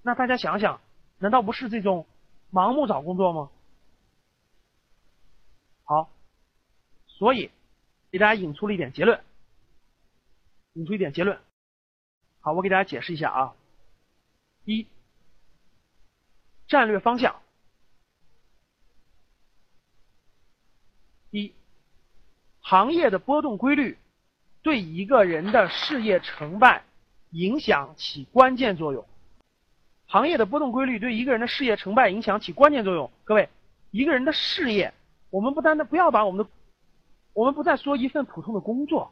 [0.02, 0.80] 那大家想想，
[1.18, 2.06] 难道不是这种
[2.52, 3.50] 盲目找工作吗？
[5.84, 6.10] 好，
[7.06, 7.50] 所以
[8.10, 9.22] 给大家引出了一点结论，
[10.74, 11.38] 引出一点结论。
[12.40, 13.54] 好，我给大家解释一下啊。
[14.64, 14.86] 一，
[16.68, 17.40] 战略方向。
[21.30, 21.52] 一，
[22.64, 23.96] 行业的波动规律
[24.62, 26.82] 对一个人的事业成败。
[27.36, 29.04] 影响起关键作用。
[30.06, 33.10] 行业的波动规律对一个人的事业成败影响起关键作用。
[33.24, 33.48] 各位，
[33.90, 34.94] 一个人的事业，
[35.30, 36.50] 我们不单单不要把我们的，
[37.32, 39.10] 我们不再说一份普通的工作。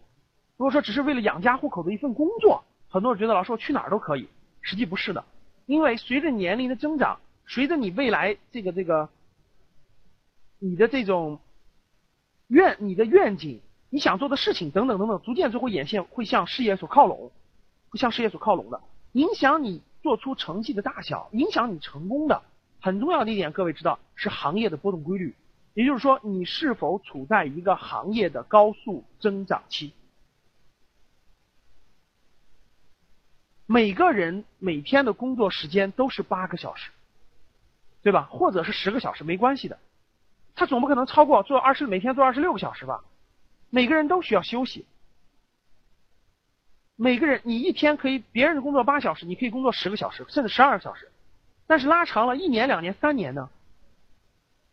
[0.56, 4.28] 如果说只是为了养家糊口的一份工作，很多人觉得老师我去哪儿都可以，
[4.60, 5.24] 实际不是的。
[5.66, 9.08] 因为随着年龄的增长，随着你未来这个这个，
[10.60, 11.40] 你的这种
[12.52, 17.32] 愿、你的愿景、你想做的事情等等等等，逐渐就会眼线会向事业所靠拢。
[17.88, 18.80] 会向事业所靠拢的，
[19.12, 22.42] 影响你做出成绩的大小，影响你成功的
[22.80, 25.34] 很重要的一点，各位知道是行业的波动规律。
[25.72, 29.94] 也就是说，你是否处在一个行业的高速增长期？
[33.64, 36.90] 每个人每天的工作时间都是八个小时，
[38.02, 38.28] 对吧？
[38.30, 39.78] 或者是十个小时，没关系的。
[40.54, 43.02] 他总不可能超过做二十每天做二十六个小时吧？
[43.70, 44.86] 每个人都需要休息。
[46.94, 51.10] 每个人，你一天可以别人工作八小时，你可以工作十个小时，甚至十二个小时，
[51.66, 53.48] 但是拉长了一年、两年、三年呢？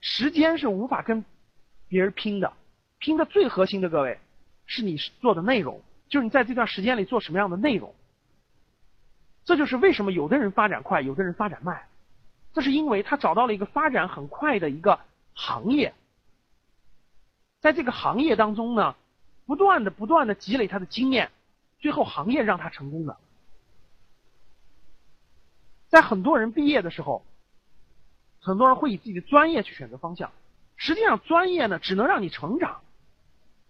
[0.01, 1.23] 时间是无法跟
[1.87, 2.53] 别人拼的，
[2.99, 4.19] 拼的最核心的各位
[4.65, 7.95] 是你做的内容，就是你在这段时间里做什么样的内容。
[9.45, 11.87] 这就是为什么有的人发展快，有的人发展慢，
[12.53, 14.99] 这是因为他找到了一个发展很快的一个
[15.41, 15.93] 行业，
[17.61, 18.93] 在这个行业当中呢，
[19.45, 21.31] 不断的、不断的积累他的经验。
[21.79, 23.15] 最后，行业让他成功的，
[25.87, 27.23] 在很多人毕业的时候，
[28.41, 30.29] 很多人会以自己的专业去选择方向。
[30.75, 32.81] 实际上，专业呢只能让你成长，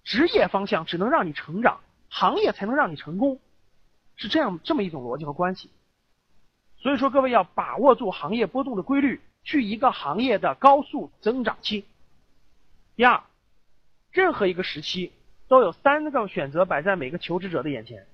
[0.03, 3.39] 职业方向只能让你成长，行业才能让你成功，
[4.15, 5.69] 是这样这么一种逻辑和关系。
[6.77, 11.85] 所以说，各位要把握住行业波动的规律，去一个行业的高速增长期。
[12.95, 13.23] 第二，
[14.11, 15.11] 任何一个时期。
[15.49, 18.05] 都有三个选择摆在每个求职者的眼前，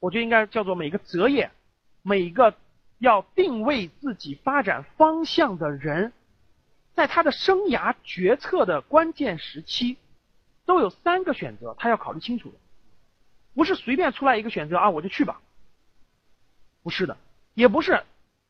[0.00, 1.50] 我觉得应该叫做每个择业，
[2.00, 2.54] 每个
[2.96, 6.14] 要定位自己发展方向的人，
[6.94, 9.98] 在他的生涯决策的关键时期，
[10.64, 12.56] 都有三个选择，他要考虑清楚的，
[13.52, 15.42] 不是随便出来一个选择啊我就去吧，
[16.82, 17.18] 不是的，
[17.52, 18.02] 也不是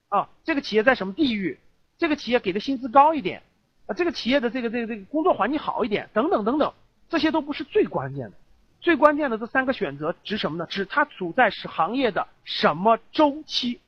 [0.09, 1.59] 啊这个企业在什么地域，
[1.98, 3.42] 这个企业给的薪资高一点，
[3.86, 6.72] 啊这个企业的这个这个这个工作环境好一点，等等等等。
[7.09, 8.36] 这些都不是最关键的，
[8.80, 10.66] 最关键的这三个选择指什么呢？
[10.66, 13.80] 指它处在是行业的什么周期？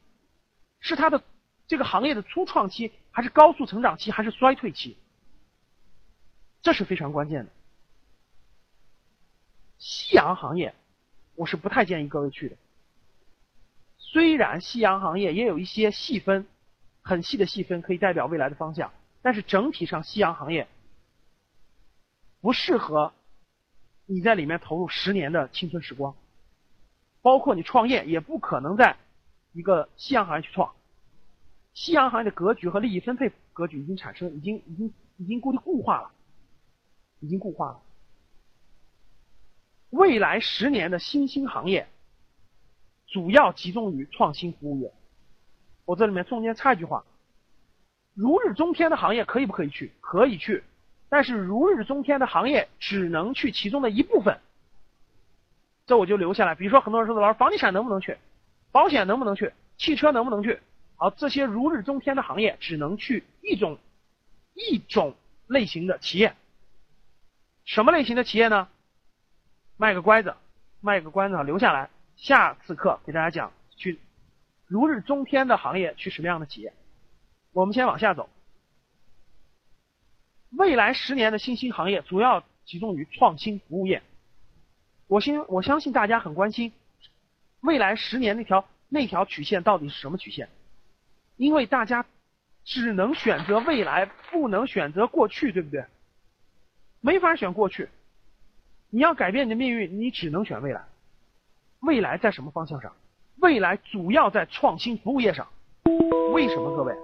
[0.80, 1.22] 是它的
[1.68, 4.96] 这个行业的初创期，还是高速成长期，还是衰退期？
[6.62, 7.50] 这是非常关键的。
[9.76, 10.74] 夕阳行业，
[11.34, 12.56] 我是不太建议各位去的。
[14.02, 16.46] 虽然夕阳行业也有一些细分，
[17.00, 18.92] 很细的细分可以代表未来的方向，
[19.22, 20.66] 但是整体上夕阳行业
[22.40, 23.12] 不适合
[24.06, 26.16] 你在里面投入十年的青春时光，
[27.22, 28.96] 包括你创业也不可能在
[29.52, 30.74] 一个夕阳行业去创。
[31.72, 36.10] 夕阳行业的格局和利益分配格局已经产生，已经已经已经固定固化了，
[37.20, 37.80] 已经固化了。
[39.90, 41.86] 未来十年的新兴行业。
[43.10, 44.92] 主要集中于创新服务业。
[45.84, 47.04] 我这里面中间插一句话：
[48.14, 49.92] 如日中天的行业可以不可以去？
[50.00, 50.62] 可以去，
[51.08, 54.38] 但是如日中天的行业只能去其中的一部分。
[55.86, 56.54] 这我就留下来。
[56.54, 58.16] 比如说，很多人说的老师，房地产能不能去？
[58.70, 59.52] 保险能不能去？
[59.76, 60.60] 汽车能不能去？
[60.94, 63.78] 好，这些如日中天的行业只能去一种
[64.54, 65.16] 一种
[65.48, 66.36] 类型的企业。
[67.64, 68.68] 什么类型的企业呢？
[69.76, 70.36] 卖个乖子，
[70.80, 71.90] 卖个关子，留下来。
[72.20, 73.98] 下次课给大家讲去
[74.66, 76.74] 如日中天的行业去什么样的企业？
[77.52, 78.28] 我们先往下走。
[80.50, 84.02] 未来十年的新兴行业主要集中于创新服务业。
[85.06, 86.72] 我信我相信大家很关心
[87.60, 90.50] 未来十年那条那条曲线到底是什么曲线？
[91.38, 92.04] 因为大家
[92.64, 95.86] 只能选择未来，不能选择过去，对不对？
[97.00, 97.88] 没法选过去。
[98.90, 100.84] 你要改变你的命运，你只能选未来。
[101.80, 102.94] 未来在什么方向上？
[103.36, 105.48] 未来主要在创新服务业上。
[106.32, 106.76] 为什么？
[106.76, 106.94] 各位，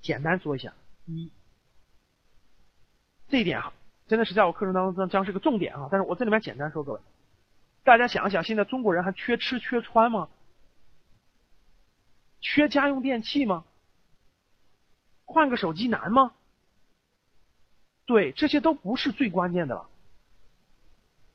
[0.00, 0.72] 简单说一下。
[1.06, 1.30] 一，
[3.28, 3.72] 这一点哈，
[4.08, 5.88] 真的是在我课程当中将是个重点啊。
[5.90, 7.00] 但是我这里面简单说，各位，
[7.84, 10.28] 大家想一想，现在中国人还缺吃缺穿吗？
[12.40, 13.64] 缺家用电器吗？
[15.24, 16.32] 换个手机难吗？
[18.06, 19.88] 对，这些都不是最关键的了，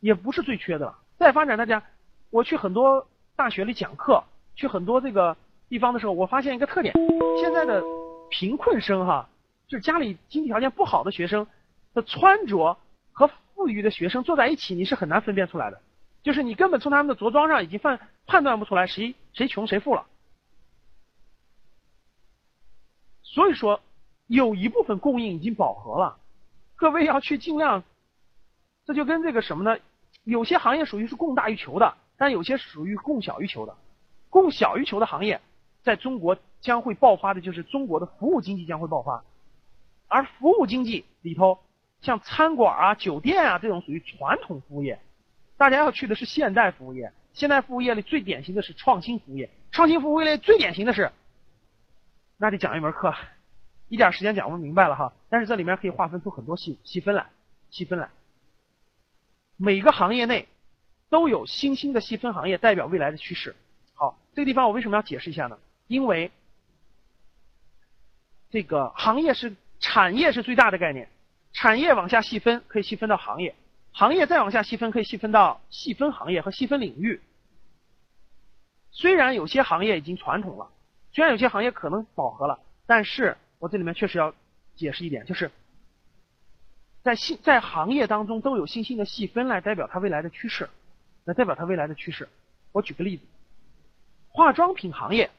[0.02, 1.00] 也不是最缺的了。
[1.18, 1.84] 再发展，大家。
[2.30, 4.24] 我去很多大学里讲课，
[4.56, 5.36] 去很多这个
[5.70, 6.94] 地方的时候，我发现一个特点：
[7.42, 7.82] 现在的
[8.30, 9.30] 贫困生哈，
[9.68, 11.48] 就是家里经济条件不好的学生
[11.94, 12.78] 的穿着
[13.12, 15.82] 和富裕的学生坐在一起，你是很难分辨出来的。
[16.24, 20.06] 就是你根本从他们的着装上已经判判断不出来谁谁穷谁富了。
[23.24, 23.80] 所以说，
[24.26, 26.18] 有一部分供应已经饱和了，
[26.76, 27.84] 各位要去尽量。
[28.86, 29.80] 这就跟这个什么呢？
[30.24, 31.94] 有些行业属于是供大于求的。
[32.18, 33.76] 但有些属于供小于求的，
[34.30, 35.39] 供小于求的行业，
[35.84, 39.24] 在中国将会爆发的就是中国的服务经济将会爆发，
[40.07, 41.59] 而服务经济里头，
[42.01, 44.99] 像餐馆啊、酒店啊这种属于传统服务业，
[45.57, 47.13] 大家要去的是现代服务业。
[47.34, 51.11] 现代服务业里最典型的是创新服务业，创新服务业里最典型的是，
[52.36, 53.13] 那得讲一门课，
[53.89, 55.13] 一点时间讲不明白了哈。
[55.30, 57.28] 但是这里面可以划分出很多细细分来，
[57.70, 58.09] 细分来，
[59.55, 60.47] 每个行业内。
[61.10, 63.55] 都有新兴的细分行业代表未来的趋势。
[63.93, 65.58] 好，这个地方我为什么要解释一下呢？
[65.88, 66.32] 因为
[68.49, 71.10] 这个行业是产业是最大的概念，
[71.53, 73.55] 产业往下细分可以细分到行业，
[73.91, 77.22] 行业再往下细分可以细分到细分行业和细分领域。
[78.91, 80.70] 虽然有些行业已经传统了，
[81.14, 84.34] 虽然有些行业可能饱和了，但是我这里面确实要
[84.76, 85.51] 解释一点，就是
[87.03, 90.70] 在新在行业当中都有新兴的细分来代表它未来的趋势。
[91.28, 92.30] 那代表它未来的趋势。
[92.72, 93.26] 我举个例子，
[94.30, 95.30] 化妆品行业，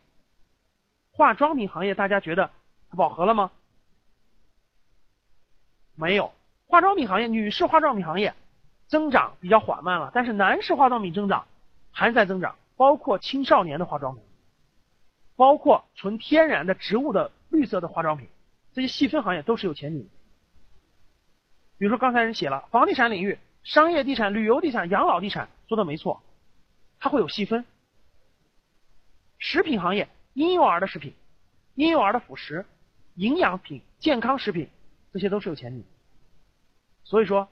[1.12, 2.50] 化妆品行业大家觉得
[2.90, 3.50] 它饱和了吗？
[5.94, 6.34] 没有，
[6.66, 8.34] 化妆品行业，女士化妆品行业
[8.86, 11.46] 增长比较缓慢了，但是男士化妆品增长
[11.90, 14.22] 还在增长，包括青少年的化妆品，
[15.36, 18.28] 包括纯天然的植物的绿色的化妆品，
[18.74, 20.10] 这些细分行业都是有前景的。
[21.78, 23.38] 比如说刚才人写了房地产领域。
[23.64, 26.22] 商业地产、旅游地产、养老地产，说的没错，
[26.98, 27.64] 它会有细分。
[29.38, 31.14] 食品行业，婴幼儿的食品、
[31.74, 32.64] 婴幼儿的辅食、
[33.14, 34.68] 营养品、健康食品，
[35.12, 35.84] 这些都是有前景。
[37.04, 37.48] 所以说，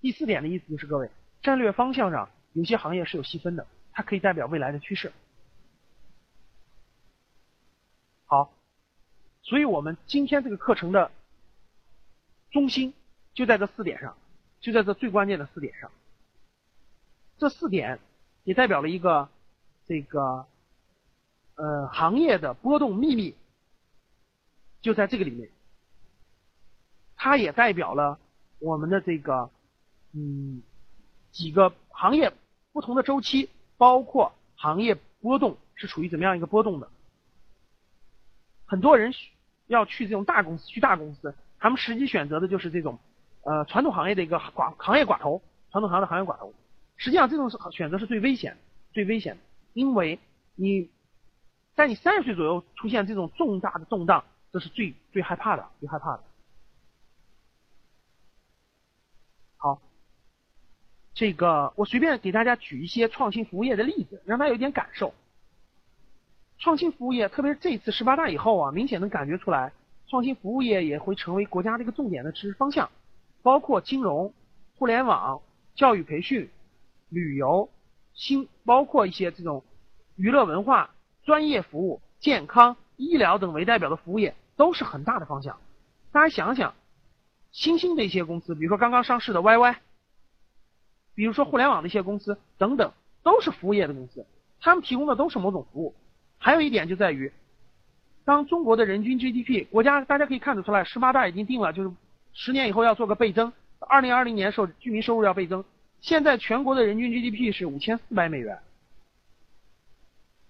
[0.00, 1.10] 第四点的意思就是，各位
[1.42, 5.10] 战略方向上有些行业是有细分的，它可以代表未来的趋势。
[8.26, 8.52] 好，
[9.42, 11.10] 所以我们今天这个课程的
[12.50, 12.92] 中心
[13.32, 14.16] 就在这四点上。
[14.60, 15.90] 就在这最关键的四点上，
[17.42, 17.98] 这四点
[18.44, 19.28] 也代表了一个
[19.84, 20.46] 这个
[21.56, 23.34] 呃行业的波动秘密，
[24.80, 25.50] 就在这个里面，
[27.16, 28.20] 它也代表了
[28.60, 29.50] 我们的这个
[30.12, 30.62] 嗯
[31.32, 32.32] 几个行业
[32.72, 36.88] 不同的周期，包括行业波动是处于怎么样一个波动的。
[38.66, 39.12] 很多人
[39.66, 43.00] 要去这种大公司，去大公司，他们实际选择的就是这种
[43.42, 46.54] 呃传统行业的一个寡行业寡头，传统行业的行业寡头。
[46.96, 48.56] 实际上这种是选择是最危险、
[48.92, 49.40] 最危险的，
[49.72, 50.18] 因为
[50.54, 50.90] 你
[51.74, 56.22] 在你三十岁左右出现这种重大的动荡，这是最最害怕的，最害怕的。
[59.56, 59.80] 好，
[61.14, 65.14] 这个我随便给大家举一些创新服务业的例子，让大家有点感受。
[66.58, 69.72] 创新服务业，特别是这次十八大以后啊，明显能感觉出来，
[70.06, 72.88] 创新服务业也会成为国家的一个重点的支持方向，
[73.42, 74.32] 包括金融、
[74.76, 75.42] 互联网、
[75.74, 76.48] 教育培训、
[77.12, 77.68] 旅游、
[78.14, 79.62] 新，包括一些这种
[80.16, 80.94] 娱乐文化、
[81.24, 85.58] 专业服务、健康、医疗等为代表的服务业，都是很大的方向。
[86.10, 86.74] 大家想想，
[87.50, 89.76] 新兴的一些公司，比如说刚刚上市的 YY，
[91.14, 92.92] 比如说互联网的一些公司等等，
[93.22, 94.24] 都是服务业的公司，
[94.60, 95.94] 他们提供的都是某种服务。
[96.38, 97.30] 还有一点就在于，
[98.24, 101.90] 当中国的人均 GDP，国家大家可以看得出来，十八大已经定了，就是
[102.32, 105.62] 十年以后要做个倍增，二零二零年时候居民收入要倍增。
[106.02, 108.58] 现在全国的人均 GDP 是五千四百美元，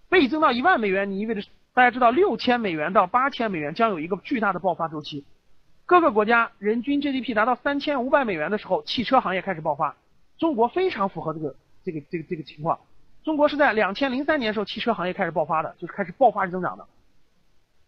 [0.08, 1.42] 倍增到一万美元，你意味着
[1.74, 5.24] 大家知道六千美元到八千美元将有一个巨大的爆发周期。
[5.84, 9.94] 各个国家人均 GDP 达到三千五百美元的时候，汽车行业开始爆发，
[10.38, 12.80] 中国非常符合这个这个这个这个情况。
[13.22, 16.86] 中国是在两千零三年的时候汽车行业开始爆发的，就是开始爆发式增长的。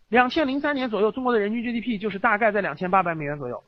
[0.09, 3.65] 两千零三年左右，中国的人均 GDP 就是大概在两千八百美元左右。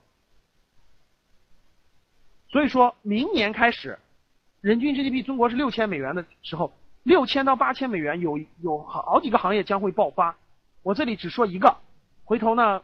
[2.49, 3.99] 所以说明年开始，
[4.61, 6.73] 人均 GDP 中国是六千美元的时候，
[7.03, 10.37] 六千到八千美元有有好几个行业将会爆发。
[10.83, 11.77] 我这里只说一个，
[12.25, 12.83] 回头呢，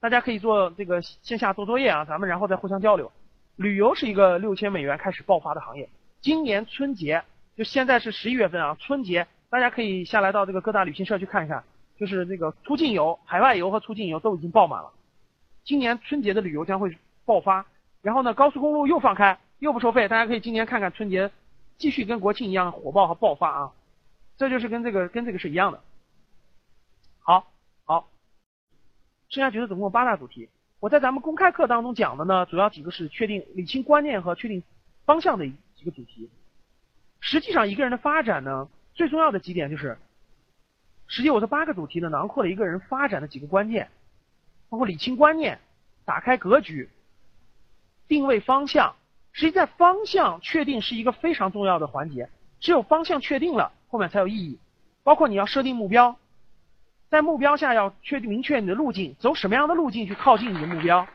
[0.00, 3.10] 大家可以做这个线下做作业啊，咱们然后再互相交流。
[3.56, 5.88] 旅游是一个六千美元开始爆发的行业，
[6.20, 7.22] 今年春节。
[7.56, 11.62] 就现在是十一月份啊，春节大家可以下来到这个各大旅行社去看一看，
[11.96, 14.90] 就是这个出境游、海外游和出境游都已经爆满了。
[15.62, 17.64] 今年春节的旅游将会爆发，
[18.04, 21.30] 然后呢，高速公路又放开，又不收费，大家可以今年看看春节
[21.78, 23.72] 继续跟国庆一样火爆和爆发啊。
[24.36, 25.80] 这就是跟这个跟这个是一样的。
[27.20, 27.50] 好，
[27.86, 28.10] 好，
[29.30, 30.50] 剩下角色总共八大主题，
[30.80, 34.62] 我在咱们公开课当中讲的呢，主要几个是确定理清观念和确定
[35.06, 36.28] 方向的几个主题。
[37.20, 39.96] 实际上，一个人的发展呢，最重要的几点就是，
[41.06, 43.88] 实际我这八个主题呢，囊括了一个人发展的几个关键，
[44.68, 45.58] 包括理清观念、
[46.04, 46.90] 打开格局、
[48.08, 48.94] 定位方向。
[49.32, 52.30] 实际在方向确定是一个非常重要的环节，
[52.60, 54.58] 只有方向确定了，后面才有意义。
[55.02, 56.16] 包括你要设定目标，
[57.10, 61.06] 在目标下要确定明确你的路径，走什么样的路径去靠近你的目标，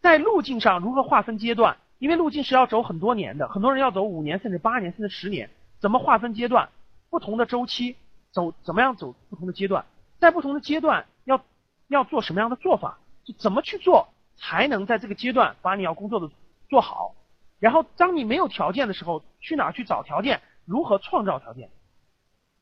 [0.00, 1.76] 在路径上如何划分阶段。
[1.98, 5.50] 因为路径是要走很多年的，很多人要走五年，甚至八年，甚至十年。
[5.80, 6.68] 怎么划分阶段？
[7.10, 7.96] 不同的周期
[8.30, 9.84] 走怎么样走不同的阶段？
[10.20, 11.42] 在不同的阶段要
[11.88, 12.98] 要做什么样的做法？
[13.24, 14.08] 就怎么去做
[14.38, 16.30] 才能在这个阶段把你要工作的
[16.70, 17.14] 做好？
[17.58, 20.40] 然后当你没有条件的时候，去哪儿去找条件？
[20.64, 21.70] 如何创造条件？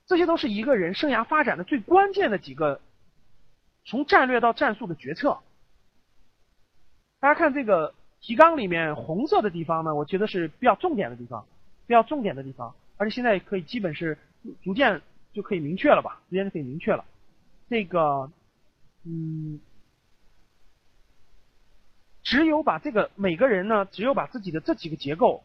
[0.07, 2.81] 这些都是一个人生涯发展的最关键的几个
[3.85, 5.39] 从战略到战术的决策。
[7.21, 7.95] 大家看这个。
[8.19, 11.47] 提纲里面红色的地方呢，我觉得是比较重点的地方，
[11.87, 14.19] 比较重点的地方，而且现在可以基本是
[14.65, 15.01] 逐渐
[15.33, 17.05] 就可以明确了吧，逐渐就可以明确了。
[17.69, 18.29] 这个，
[19.05, 19.61] 嗯，
[22.27, 25.45] 只有把这个每个人呢，只有把自己的这几个结构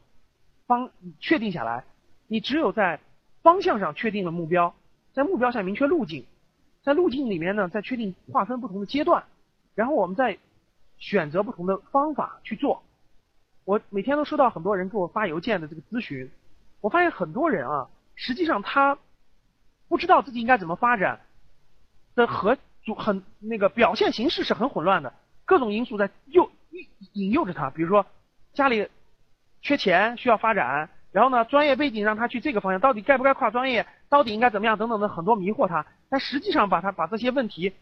[0.66, 1.84] 方确定下来，
[2.28, 3.00] 你只有在
[3.44, 4.74] 方向上确定了目标，
[5.14, 6.26] 在目标上明确路径，
[6.82, 9.26] 在路径里面呢，再确定划分不同的阶段，
[9.76, 10.38] 然后我们再。
[11.02, 12.84] 选择不同的方法去做。
[13.66, 16.30] 我每天都收到很多人给我发邮件的这个咨询，
[16.80, 19.00] 我发现很多人啊，实际上他
[19.88, 21.22] 不知道自己应该怎么发展
[22.14, 25.12] 的和组很那个表现形式是很混乱的，
[25.44, 27.70] 各种因素在又引引诱着他。
[27.70, 28.06] 比如说
[28.54, 28.88] 家里
[29.62, 35.86] 缺钱需要发展，然后呢专业背景让他去这个方向，到底该不该跨专业，到底应该怎么样等等的很多迷惑他。
[36.10, 37.74] 但实际上把他把这些问题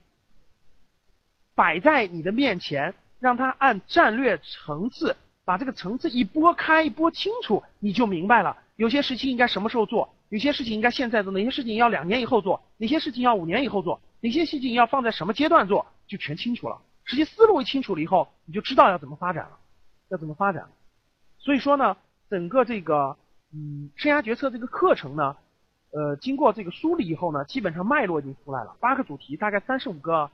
[1.55, 2.93] 摆在你的面前。
[3.21, 5.13] 让他按战略层次
[5.43, 8.55] 把这个层次一拨开一拨清楚，你就明白了。
[8.77, 16.81] 有些事情应该什么时候做，有些事情应该现在做，哪些事情要两年以后做，哪些事情要五年以后做，哪些事情要放在什么阶段做，就全清楚了。
[17.09, 19.57] 实际思路一清楚了以后，你就知道要怎么发展了，
[20.09, 20.69] 要怎么发展了。
[21.39, 21.97] 所以说呢，
[22.29, 23.17] 整个这个
[23.51, 25.35] 嗯生涯决策这个课程呢，
[25.89, 30.29] 呃，经过这个梳理以后呢，基本上脉络已经出来了，八个主题，大概三十五个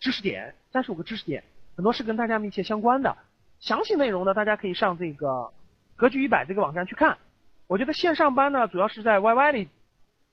[0.00, 1.44] 知识点，三十五个知识点。
[1.76, 3.14] 很多是跟大家密切相关的，
[3.60, 5.52] 详细内容呢，大家可以上这个
[5.96, 7.18] 格局一百这个网站去看。
[7.66, 9.68] 我觉得线上班呢，主要是在 YY 里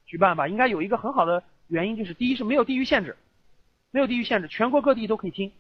[0.06, 3.18] 举办吧，应该有一个很好的原因，就是第一是没有地域限制，
[3.92, 5.52] 没有地域限制，全国各地都可以听。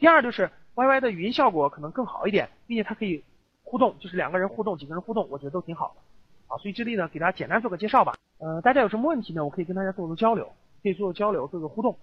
[0.00, 3.22] 第二就是 YY 的语音效果可能更好一点，并且它可以
[3.62, 6.00] 互动，就是两个人互动、几个人互动，我觉得都挺好的。
[6.48, 8.16] 啊，所以这里呢，给大家简单做个介绍吧。
[8.38, 9.44] 呃，大家有什么问题呢？
[9.44, 11.98] 我可以跟大家做个交流，可以做个交流，做个互动。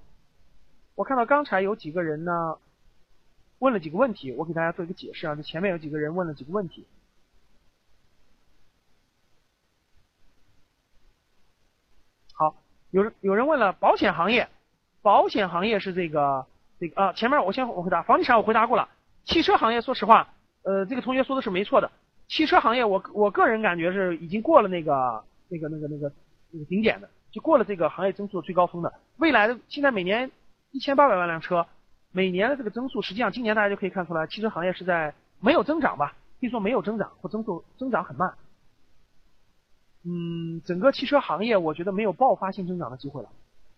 [0.94, 2.60] 我看到刚才有几个人呢，
[3.58, 5.36] 问了几个问题，我给大家做一个解释啊。
[5.36, 6.86] 就前面有几个人问了几个问题。
[12.34, 12.56] 好，
[12.92, 14.48] 有人有人问了保险行业，
[15.02, 16.46] 保险行业是这个
[16.80, 18.88] 这个啊，前面我先我回答，房地产我回答过了，
[19.26, 20.28] 汽车行业说实话，
[20.64, 21.92] 呃，这个同学说的是没错的。
[22.28, 26.12] 汽车行业，我我个人感觉是已经过了那个那个那个那个
[26.52, 28.94] 那个顶点的，就过了这个行业增速的最高峰的。
[29.18, 30.30] 未来的现在每年
[30.72, 31.66] 一千八百万辆车，
[32.12, 36.14] 每年的这个增速，实际上今年大家就可以看出来，汽车行业是在没有增长吧？
[36.40, 38.32] 可以说没有增长或增速增长很慢。
[40.06, 43.30] 嗯，整个汽车行业我觉得没有爆发性增长的机会了，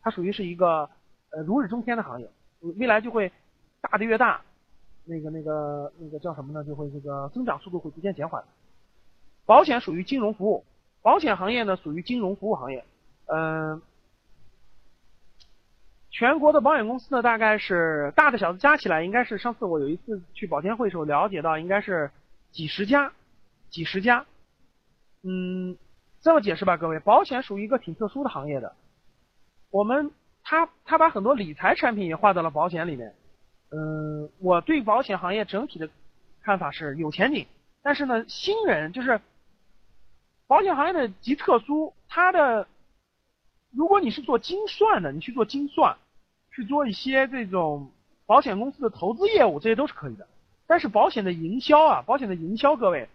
[0.01, 0.89] 它属于是一个
[1.31, 2.29] 呃如日中天的行业，
[2.61, 3.31] 未来就会
[3.81, 4.41] 大的越大。
[5.05, 6.63] 那个、那个、那个叫什么呢？
[6.63, 8.43] 就会这个增长速度会逐渐减缓。
[9.45, 10.63] 保险属于金融服务，
[11.01, 12.85] 保险行业呢属于金融服务行业。
[13.25, 13.81] 嗯，
[16.11, 22.11] 全国的保险公司呢，大概是大的小的加起来，应该是上次我有一次去保监会的时候了解到，应该是
[22.51, 23.11] 几十家，
[23.71, 24.25] 几十家。
[25.23, 25.75] 嗯，
[26.21, 28.75] 这么解释吧，各位，保险属于一个挺特殊的行业的。
[29.71, 30.11] 我们
[30.49, 33.13] 他他把很多理财产品也划到了保险里面。
[33.69, 35.87] 嗯，我对保险行业整体的
[36.41, 37.45] 看法是有前景，
[37.83, 39.21] 但是呢，新人就是
[40.47, 42.67] 保险行业的极特殊，它的
[43.69, 45.95] 如果你是做精算的，你去做精算，
[46.51, 47.91] 去做一些这种
[48.25, 50.27] 保险公司的投资业务，这些都是可以的。
[50.65, 53.07] 但是保险的营销啊，保险的营销，各位，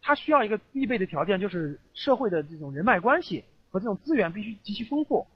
[0.00, 5.26] 它需要一个必备的条件，就是社会的这种人脉关系和这种资源必须极其丰富，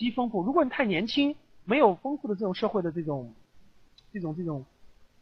[0.00, 0.42] 极丰富。
[0.42, 3.32] 如果你太年轻，没有丰富的这种社会的这种。
[4.12, 4.64] 这种这种，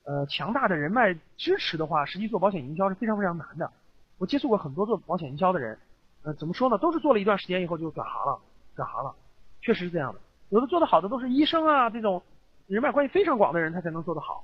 [0.05, 3.70] 呃，强大的人脉支持的话，实际做保险营销是非常非常难的。
[4.16, 5.79] 我接触过很多做保险营销的人，
[6.22, 6.79] 呃，怎么说呢？
[6.79, 8.41] 都是做了一段时间以后就转行了，
[8.74, 9.14] 转行了，
[9.61, 10.20] 确实是这样的。
[10.49, 12.22] 有的做的好的都是医生啊，这种
[12.66, 14.43] 人脉关系非常广的人，他才能做得好。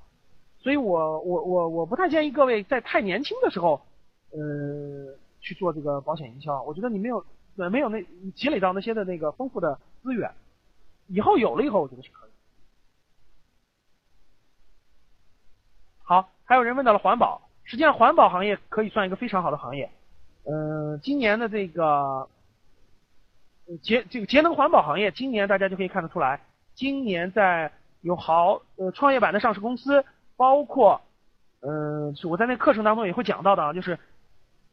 [0.59, 3.81] 所以我我我我不太建议各位在太年轻的时候，
[4.33, 6.63] 呃，去做这个保险营销。
[6.65, 7.25] 我觉得你没有
[7.57, 10.31] 对没有那积累到那些的那个丰富的资源，
[11.09, 12.31] 以后有了以后，我觉得是可以。
[16.03, 19.91] 好，还有人问到了环保，实际上环保行业可以算一个非常好的行业。
[20.45, 22.29] 嗯，今年的这个
[23.83, 26.41] 节这个节能环保行业，今年大家就可以看得出来，
[26.75, 30.05] 今年在有好呃创业板的上市公司，
[30.37, 31.01] 包括
[31.61, 33.99] 嗯我在那课程当中也会讲到的啊，就是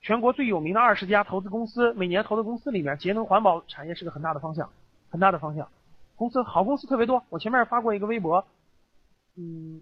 [0.01, 4.69] 全国最有名的二十家投资公司，每年投资公司里面，节能环保产业是个很大的方向，
[5.09, 5.67] 很大的方向。
[6.15, 8.45] 公司好公司特别多，我前面发过一个微博，
[9.35, 9.81] 嗯。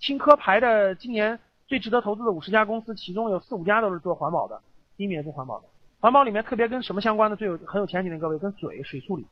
[0.00, 4.60] 青科排的今年最值得投资的五十家公司，其中有四五家都是做环保的，
[4.98, 5.66] 第一名做环保的。
[5.98, 9.24] 环保里面特别跟什么相关的最有很有前景的各位，跟水水处理，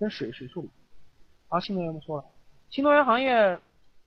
[0.00, 0.70] 跟水水处理。
[1.48, 2.24] 好，新能源我们说了，
[2.70, 3.60] 新能源行业，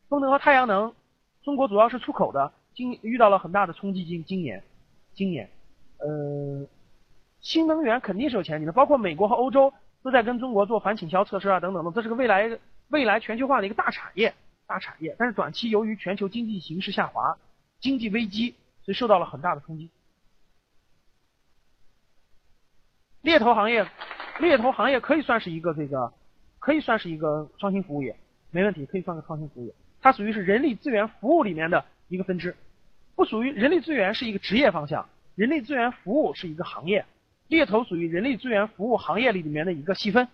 [0.10, 0.94] 风能和太阳能，
[1.42, 4.04] 中国主要是出口的，今遇到了很大的冲击。
[4.04, 4.62] 今今年，
[5.20, 5.50] 今年，
[5.98, 6.66] 呃，
[7.42, 12.58] 新能源肯定是有前景的，包括美国和欧洲都在跟中国做反倾销测试啊等等的，这是个未来
[12.88, 14.34] 未来全球化的一个大产业。
[14.66, 17.38] 大产业，但是短期由于全球经济形势下滑，
[17.82, 19.90] 经济危机，所以受到了很大的冲击。
[23.22, 23.86] 猎头行业，
[24.40, 26.14] 猎头行业可以算是一个这个，
[26.60, 28.16] 可以算是一个创新服务业，
[28.52, 29.74] 没问题，可以算个创新服务业。
[30.00, 32.56] 它属于是人力资源服务里面的一个分支，
[33.20, 37.06] 不属于人力资源是一个职业方向，人力资源服务是一个行业，
[37.50, 40.30] 猎头属于人力资源服务行业里里面的一个细分。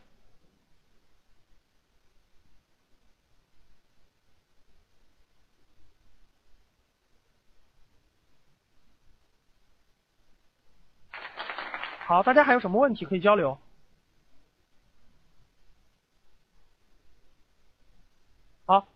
[12.05, 13.57] 好，大家还有什么问题可以交流？
[18.67, 18.87] 好，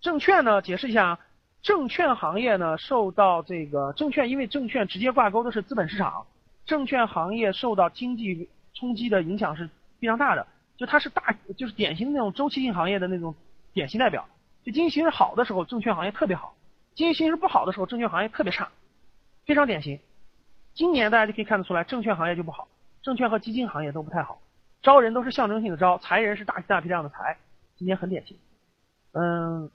[0.00, 1.20] 证券呢，解释一下，
[1.62, 6.26] 证券行业呢受到这个证券，因为证券直接挂钩的是资本市场，
[6.64, 9.68] 证券行业受到经济冲击的影响是
[10.00, 10.46] 非常大的，
[10.76, 13.34] 就它是大，就是典型的那种周期性行业的那种
[13.72, 14.26] 典型代表。
[14.62, 16.54] 就经济形势好的时候，证券行业特别好；
[16.94, 18.70] 经济形势不好的时候，证券行业特别差，
[19.46, 19.98] 非常典型。
[20.74, 22.68] 今年大家就可以看得出来，证券行业就不好，
[23.02, 24.40] 证券和基金行业都不太好，
[24.82, 27.36] 招人都是象征性的招，裁人是大批大批量的裁，
[27.76, 28.36] 今年很典型。
[29.12, 29.70] 嗯，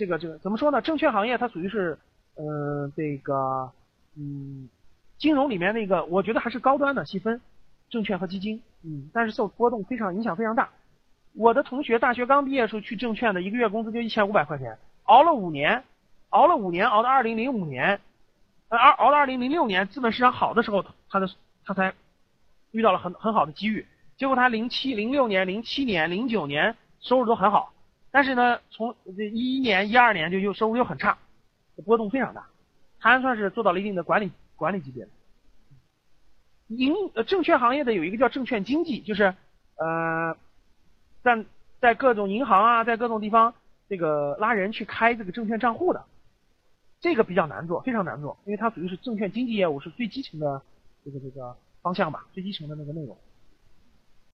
[0.00, 0.80] 这个这个怎么说呢？
[0.80, 1.98] 证券行业它属于是，
[2.36, 3.70] 嗯，这个，
[4.16, 4.66] 嗯，
[5.18, 7.38] 金融里面那个，我觉得还是高端的细分，
[7.90, 10.70] 证券和基金，嗯，但是受波动非常影响非常大。
[11.34, 15.84] 我的同学大学刚毕业时候去证券的，一个月工资就一千五百块钱，熬了五年，
[16.30, 18.00] 熬了五年，熬到二零零五年，
[18.70, 21.28] 呃，熬熬到二零零六年，资本市场好的时候，他的
[21.66, 21.92] 他才
[22.70, 23.86] 遇到了很很好的机遇。
[24.16, 27.74] 结果他零七、零六年、零七年、零九年收入都很好，
[28.10, 31.18] 但是呢，从这一一年、一二年就又收入又很差，
[31.84, 32.46] 波动非常大。
[32.98, 35.08] 他还算是做到了一定的管理管理级别。
[36.68, 39.34] 银呃证券行业的有一个叫证券经纪，就是
[39.76, 40.36] 呃。
[41.22, 41.44] 在
[41.82, 43.52] 在各种银行啊，在各种地方，
[43.90, 46.02] 这个拉人去开这个证券账户的，
[46.98, 50.62] 这个比较难做，非常难做，因为它属于是证券经纪业务，是最基层的
[51.04, 53.14] 这个这个方向吧，最基层的那个内容。